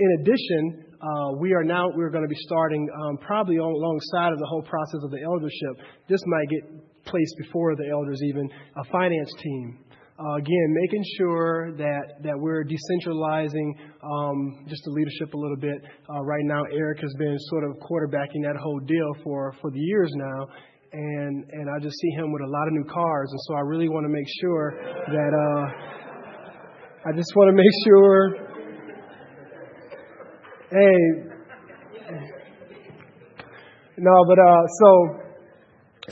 [0.00, 4.38] In addition, uh, we are now we're going to be starting um, probably alongside of
[4.40, 5.86] the whole process of the eldership.
[6.08, 9.78] This might get placed before the elders even a finance team
[10.16, 15.82] Uh, again, making sure that, that we're decentralizing um, just the leadership a little bit.
[16.08, 19.80] Uh, right now, Eric has been sort of quarterbacking that whole deal for, for the
[19.80, 20.46] years now.
[20.92, 23.28] And, and I just see him with a lot of new cars.
[23.28, 24.66] And so I really want to make sure
[25.16, 25.64] that uh,
[27.08, 28.20] I just want to make sure.
[30.70, 30.98] Hey,
[33.98, 35.23] no, but uh, so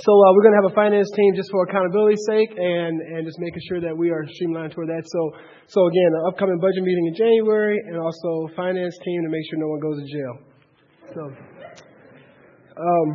[0.01, 3.29] so uh, we're going to have a finance team just for accountability's sake and, and
[3.29, 5.05] just making sure that we are streamlined toward that.
[5.05, 5.21] So,
[5.69, 9.61] so again, an upcoming budget meeting in January and also finance team to make sure
[9.61, 10.35] no one goes to jail.
[11.13, 11.23] So,
[12.81, 13.07] um,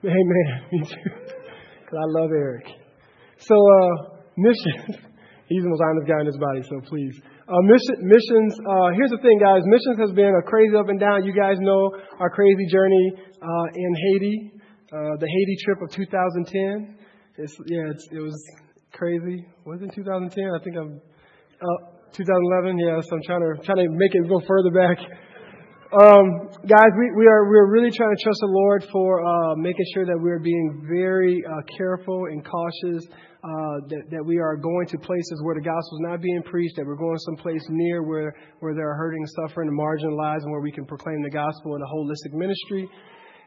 [0.00, 1.10] hey man, me too.
[1.12, 2.64] Cause I love Eric.
[3.36, 4.96] So, uh, missions.
[5.46, 7.14] He's the most honest guy in his body, so please.
[7.46, 9.62] Uh, mission, missions, uh, here's the thing, guys.
[9.62, 11.22] Missions has been a crazy up and down.
[11.22, 14.55] You guys know our crazy journey uh, in Haiti.
[14.86, 16.94] Uh, the Haiti trip of 2010.
[17.38, 18.38] It's, yeah, it's, it was
[18.94, 19.42] crazy.
[19.66, 20.30] Was it 2010?
[20.30, 21.02] I think I'm
[21.58, 22.78] uh, 2011.
[22.78, 25.02] Yes, I'm trying to trying to make it go further back.
[25.90, 29.86] Um, guys, we, we are we're really trying to trust the Lord for uh, making
[29.92, 33.10] sure that we're being very uh, careful and cautious.
[33.46, 36.74] Uh, that, that we are going to places where the gospel is not being preached,
[36.74, 40.72] that we're going someplace near where, where they're hurting, suffering, and marginalized, and where we
[40.72, 42.90] can proclaim the gospel in a holistic ministry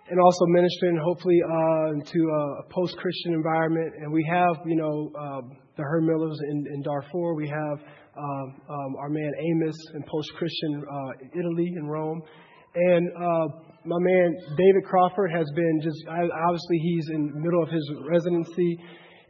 [0.09, 3.93] and also ministering hopefully uh, to a post-Christian environment.
[4.01, 7.35] And we have, you know, um, the Herb Millers in, in Darfur.
[7.35, 7.77] We have
[8.17, 12.21] um, um, our man Amos in post-Christian uh, Italy in Rome.
[12.75, 13.47] And uh,
[13.85, 18.77] my man David Crawford has been just, obviously he's in the middle of his residency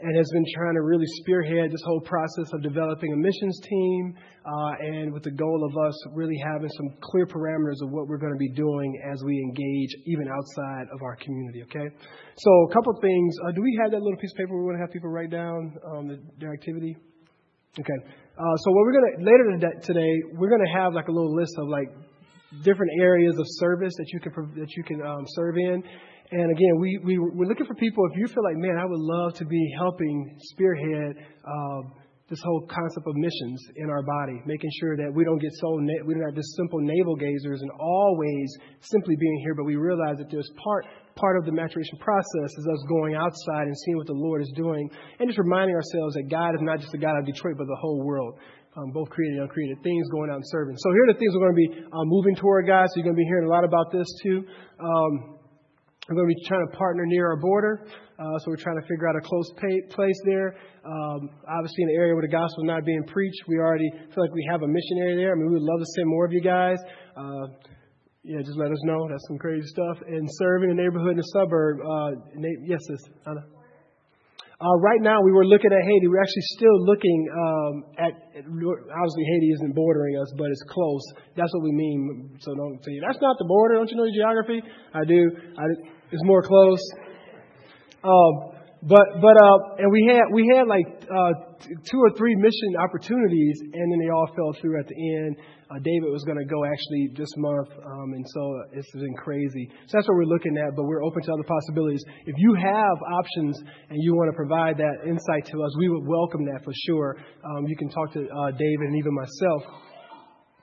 [0.01, 4.15] and has been trying to really spearhead this whole process of developing a missions team
[4.45, 8.17] uh, and with the goal of us really having some clear parameters of what we're
[8.17, 11.93] going to be doing as we engage even outside of our community, okay?
[12.37, 13.35] So, a couple of things.
[13.43, 15.31] Uh, do we have that little piece of paper we want to have people write
[15.31, 16.95] down um, the, their activity?
[17.77, 17.99] Okay.
[18.07, 19.43] Uh, so, what we're going to, later
[19.83, 21.91] today, we're going to have like a little list of like
[22.63, 25.83] different areas of service that you can, that you can um, serve in.
[26.31, 29.01] And again, we, we, we're looking for people, if you feel like, man, I would
[29.01, 31.81] love to be helping spearhead uh,
[32.29, 35.81] this whole concept of missions in our body, making sure that we don't get so,
[35.81, 38.47] na- we don't have just simple navel gazers and always
[38.81, 40.85] simply being here, but we realize that there's part,
[41.17, 44.53] part of the maturation process is us going outside and seeing what the Lord is
[44.55, 44.85] doing
[45.17, 47.79] and just reminding ourselves that God is not just the God of Detroit, but the
[47.81, 48.37] whole world.
[48.77, 50.77] Um, both created and uncreated things going out and serving.
[50.77, 52.93] So here are the things we're going to be uh, moving toward, guys.
[52.93, 54.45] So you're going to be hearing a lot about this too.
[54.77, 55.38] Um,
[56.09, 57.85] we're going to be trying to partner near our border,
[58.19, 60.57] uh, so we're trying to figure out a close pay, place there.
[60.83, 64.25] Um, obviously, in the area where the gospel is not being preached, we already feel
[64.25, 65.31] like we have a missionary there.
[65.31, 66.77] I mean, we would love to send more of you guys.
[67.15, 67.45] Uh,
[68.23, 69.07] yeah, just let us know.
[69.07, 69.97] That's some crazy stuff.
[70.05, 71.79] And serving a neighborhood in the suburb.
[71.79, 73.45] Uh, na- yes, sis, Anna.
[74.59, 76.11] Uh, right now, we were looking at Haiti.
[76.11, 80.99] We're actually still looking um, at, obviously, Haiti isn't bordering us, but it's close.
[81.37, 82.35] That's what we mean.
[82.41, 83.75] So don't say, that's not the border.
[83.75, 84.59] Don't you know your geography?
[84.93, 85.31] I do.
[85.55, 85.63] I,
[86.11, 86.81] it's more close.
[88.03, 91.33] Um, but, but, uh, and we had, we had like uh,
[91.83, 95.35] two or three mission opportunities, and then they all fell through at the end.
[95.69, 98.41] Uh, David was going to go actually this month, um, and so
[98.71, 99.69] it's been crazy.
[99.85, 102.01] So that's what we're looking at, but we're open to other possibilities.
[102.25, 106.07] If you have options and you want to provide that insight to us, we would
[106.07, 107.17] welcome that for sure.
[107.43, 109.88] Um, you can talk to uh, David and even myself.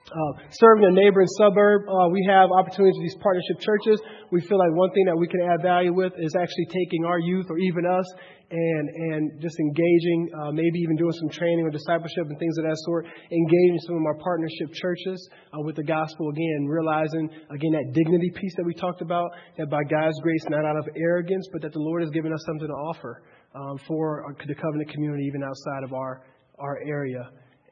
[0.07, 3.99] Uh, serving a neighboring suburb, uh, we have opportunities with these partnership churches.
[4.31, 7.19] We feel like one thing that we can add value with is actually taking our
[7.19, 8.07] youth or even us
[8.47, 12.71] and, and just engaging, uh, maybe even doing some training or discipleship and things of
[12.71, 15.19] that sort, engaging some of our partnership churches
[15.51, 19.27] uh, with the gospel again, realizing, again, that dignity piece that we talked about,
[19.59, 22.43] that by God's grace, not out of arrogance, but that the Lord has given us
[22.47, 23.27] something to offer
[23.59, 26.23] um, for our, the covenant community, even outside of our,
[26.61, 27.27] our area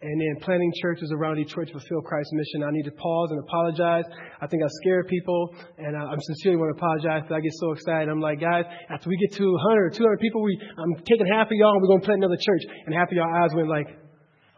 [0.04, 2.60] and then planting churches around Detroit to fulfill Christ's mission.
[2.60, 4.04] I need to pause and apologize.
[4.36, 7.56] I think I scared people, and I, am sincerely want to apologize because I get
[7.56, 8.12] so excited.
[8.12, 11.48] I'm like, guys, after we get to 100 or 200 people, we, I'm taking half
[11.48, 12.68] of y'all and we're going to plant another church.
[12.84, 13.88] And half of y'all eyes went like,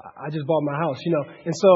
[0.03, 1.25] I just bought my house, you know.
[1.31, 1.71] And so,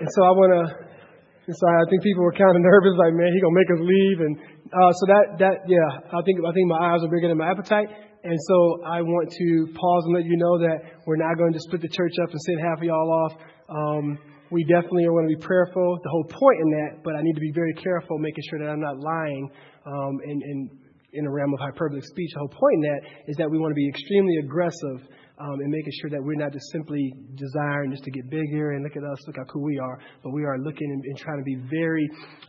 [0.00, 3.12] and so I want to, and so I think people were kind of nervous, like,
[3.12, 4.18] man, he gonna make us leave.
[4.24, 4.32] And
[4.72, 7.52] uh, so that, that, yeah, I think, I think my eyes are bigger than my
[7.52, 8.07] appetite.
[8.24, 11.60] And so I want to pause and let you know that we're not going to
[11.60, 13.32] split the church up and send half of y'all off.
[13.68, 14.18] Um,
[14.50, 16.00] we definitely are going to be prayerful.
[16.02, 18.70] The whole point in that, but I need to be very careful, making sure that
[18.70, 19.50] I'm not lying
[19.86, 20.70] um, in, in,
[21.12, 22.30] in a realm of hyperbolic speech.
[22.34, 25.06] The whole point in that is that we want to be extremely aggressive
[25.40, 28.82] um, and making sure that we're not just simply desiring just to get bigger and
[28.82, 31.38] look at us, look how cool we are, but we are looking and, and trying
[31.38, 32.06] to be very,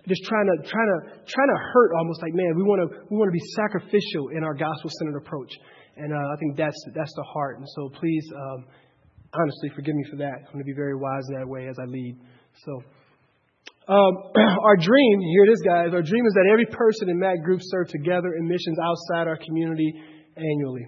[0.08, 3.18] just trying to trying to trying to hurt almost like man, we want to we
[3.18, 5.54] want to be sacrificial in our gospel centered approach.
[6.00, 7.60] And uh, I think that's, that's the heart.
[7.60, 8.66] And so please, um,
[9.34, 10.48] honestly, forgive me for that.
[10.48, 12.16] I'm going to be very wise in that way as I lead.
[12.66, 12.84] So,
[13.92, 14.14] um,
[14.64, 15.92] our dream, here it is, guys.
[15.94, 19.38] Our dream is that every person in that group serve together in missions outside our
[19.38, 19.94] community
[20.38, 20.88] annually.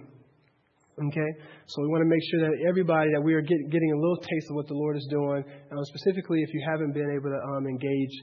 [0.98, 1.30] Okay?
[1.66, 4.16] So we want to make sure that everybody, that we are get, getting a little
[4.16, 5.44] taste of what the Lord is doing.
[5.72, 8.14] Um, specifically, if you haven't been able to um, engage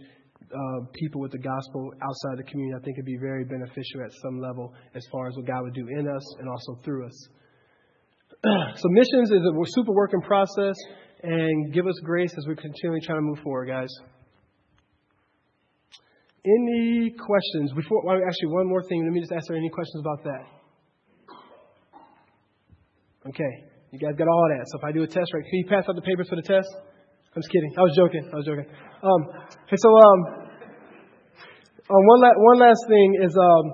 [0.49, 4.11] uh, people with the gospel outside the community, I think it'd be very beneficial at
[4.21, 7.17] some level as far as what God would do in us and also through us.
[8.77, 10.75] so missions is a super working process,
[11.23, 13.89] and give us grace as we continually try to move forward, guys.
[16.45, 17.73] Any questions?
[17.73, 19.03] Before, actually, one more thing.
[19.03, 20.58] Let me just ask there any questions about that.
[23.27, 23.51] Okay,
[23.91, 24.63] you guys got all that.
[24.71, 25.43] So if I do a test, right?
[25.43, 26.71] Can you pass out the papers for the test?
[27.35, 27.73] I'm just kidding.
[27.77, 28.23] I was joking.
[28.31, 28.65] I was joking.
[29.03, 29.21] Um,
[29.67, 30.19] okay, so um,
[31.83, 33.65] um one, la- one last thing is um,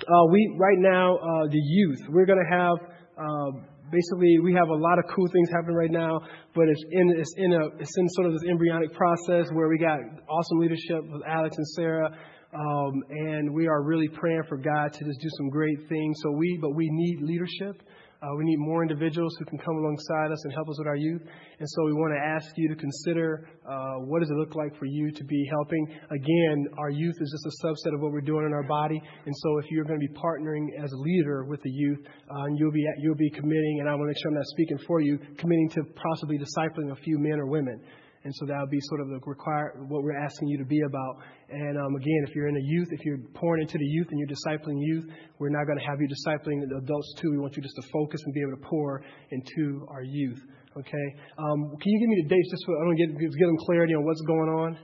[0.00, 2.08] uh, we right now uh, the youth.
[2.08, 2.76] We're going to have
[3.20, 3.50] uh,
[3.92, 7.34] basically we have a lot of cool things happening right now, but it's in it's
[7.36, 11.20] in a it's in sort of this embryonic process where we got awesome leadership with
[11.28, 12.16] Alex and Sarah.
[12.54, 16.16] Um, and we are really praying for God to just do some great things.
[16.22, 17.82] So we, but we need leadership.
[18.24, 20.96] Uh, we need more individuals who can come alongside us and help us with our
[20.96, 21.20] youth.
[21.58, 24.78] And so we want to ask you to consider uh, what does it look like
[24.78, 25.86] for you to be helping.
[26.10, 29.00] Again, our youth is just a subset of what we're doing in our body.
[29.26, 31.98] And so if you're going to be partnering as a leader with the youth,
[32.30, 34.46] uh, and you'll be you'll be committing, and I want to make sure I'm not
[34.46, 37.80] speaking for you, committing to possibly discipling a few men or women.
[38.24, 40.80] And so that would be sort of the require what we're asking you to be
[40.80, 41.20] about.
[41.50, 44.18] And um, again, if you're in the youth, if you're pouring into the youth and
[44.18, 45.04] you're discipling youth,
[45.38, 47.30] we're not going to have you discipling the adults too.
[47.30, 50.40] We want you just to focus and be able to pour into our youth.
[50.76, 51.06] Okay.
[51.36, 53.94] Um, can you give me the dates just so I don't get give them clarity
[53.94, 54.78] on what's going on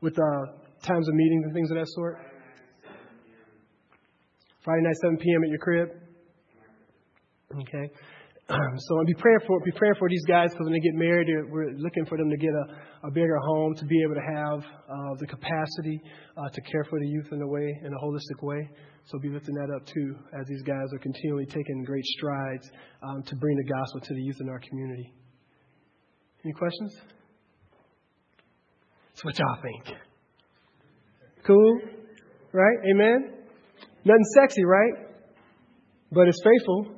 [0.00, 2.18] with uh, times of meetings and things of that sort?
[4.62, 5.44] Friday night, 7 p.m.
[5.44, 5.88] at your crib.
[7.52, 7.90] Okay.
[8.78, 11.26] so I'll be praying for be praying for these guys because when they get married,
[11.50, 14.60] we're looking for them to get a, a bigger home, to be able to have
[14.62, 16.00] uh, the capacity
[16.36, 18.70] uh, to care for the youth in a way, in a holistic way.
[19.06, 22.70] So be lifting that up too as these guys are continually taking great strides
[23.02, 25.12] um, to bring the gospel to the youth in our community.
[26.44, 26.94] Any questions?
[29.14, 29.96] So what y'all think?
[31.44, 31.80] Cool,
[32.52, 32.78] right?
[32.92, 33.32] Amen.
[34.04, 34.92] Nothing sexy, right?
[36.12, 36.94] But it's faithful,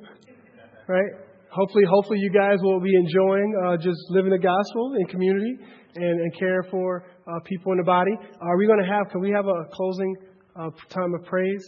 [0.87, 1.28] right?
[1.51, 5.57] Hopefully, hopefully you guys will be enjoying uh, just living the gospel in community
[5.95, 8.11] and, and caring for uh, people in the body.
[8.41, 9.09] Are we going to have?
[9.11, 10.15] Can we have a closing
[10.55, 11.65] uh, time of praise?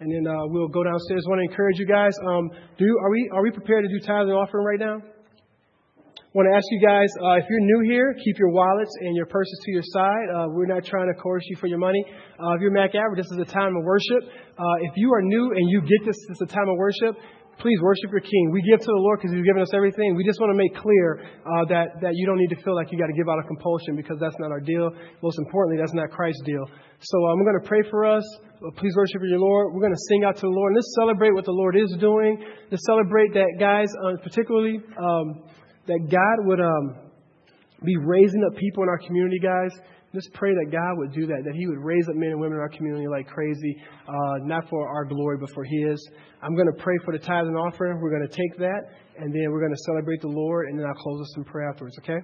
[0.00, 1.22] And then uh, we'll go downstairs.
[1.26, 2.12] I want to encourage you guys.
[2.26, 4.98] Um, do are we are we prepared to do tithes and offering right now?
[6.32, 9.14] I want to ask you guys uh, if you're new here, keep your wallets and
[9.14, 10.26] your purses to your side.
[10.32, 12.02] Uh, we're not trying to coerce you for your money.
[12.40, 14.32] Uh, if you're Mac Average, this is a time of worship.
[14.56, 17.20] Uh, if you are new and you get this, this is a time of worship,
[17.62, 18.50] Please worship your King.
[18.50, 20.18] We give to the Lord because He's given us everything.
[20.18, 22.90] We just want to make clear uh, that, that you don't need to feel like
[22.90, 24.90] you got to give out of compulsion because that's not our deal.
[25.22, 26.66] Most importantly, that's not Christ's deal.
[26.98, 28.26] So I'm um, going to pray for us.
[28.58, 29.70] Uh, please worship your Lord.
[29.70, 30.74] We're going to sing out to the Lord.
[30.74, 32.42] And let's celebrate what the Lord is doing.
[32.66, 35.46] Let's celebrate that, guys, uh, particularly um,
[35.86, 37.14] that God would um,
[37.86, 39.70] be raising up people in our community, guys,
[40.14, 42.58] just pray that God would do that, that He would raise up men and women
[42.58, 43.76] in our community like crazy,
[44.08, 45.98] uh, not for our glory, but for His.
[46.42, 48.00] I'm going to pray for the tithe and offering.
[48.00, 50.86] We're going to take that, and then we're going to celebrate the Lord, and then
[50.86, 52.20] I'll close us in prayer afterwards, okay?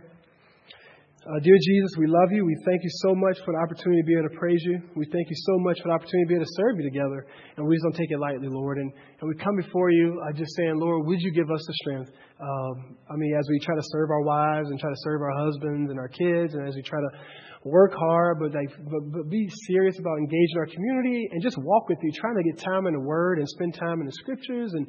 [1.29, 2.41] Uh, dear Jesus, we love you.
[2.41, 4.81] We thank you so much for the opportunity to be able to praise you.
[4.97, 7.27] We thank you so much for the opportunity to be able to serve you together.
[7.59, 8.79] And we just don't take it lightly, Lord.
[8.79, 8.89] And,
[9.21, 12.17] and we come before you uh, just saying, Lord, would you give us the strength?
[12.41, 15.37] Um, I mean, as we try to serve our wives and try to serve our
[15.45, 17.11] husbands and our kids, and as we try to
[17.65, 21.89] work hard, but, like, but, but be serious about engaging our community and just walk
[21.89, 24.73] with you, trying to get time in the Word and spend time in the Scriptures
[24.75, 24.87] and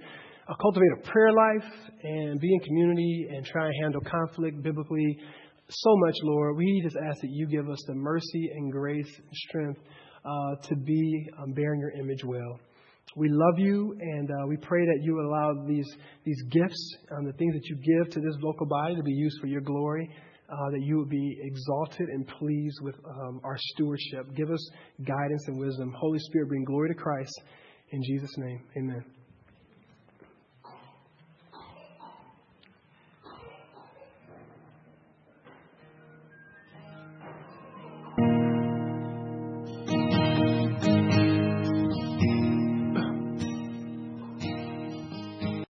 [0.47, 1.72] uh, cultivate a prayer life
[2.03, 5.17] and be in community and try and handle conflict biblically.
[5.70, 6.57] So much, Lord.
[6.57, 9.80] We just ask that you give us the mercy and grace and strength
[10.26, 12.59] uh, to be um, bearing your image well.
[13.15, 15.88] We love you, and uh, we pray that you allow these,
[16.26, 19.39] these gifts, um, the things that you give to this local body, to be used
[19.41, 20.09] for your glory
[20.51, 24.35] uh, that you would be exalted and pleased with um, our stewardship.
[24.35, 24.69] Give us
[25.05, 25.93] guidance and wisdom.
[25.97, 27.41] Holy Spirit, bring glory to Christ.
[27.91, 29.18] In Jesus' name, amen.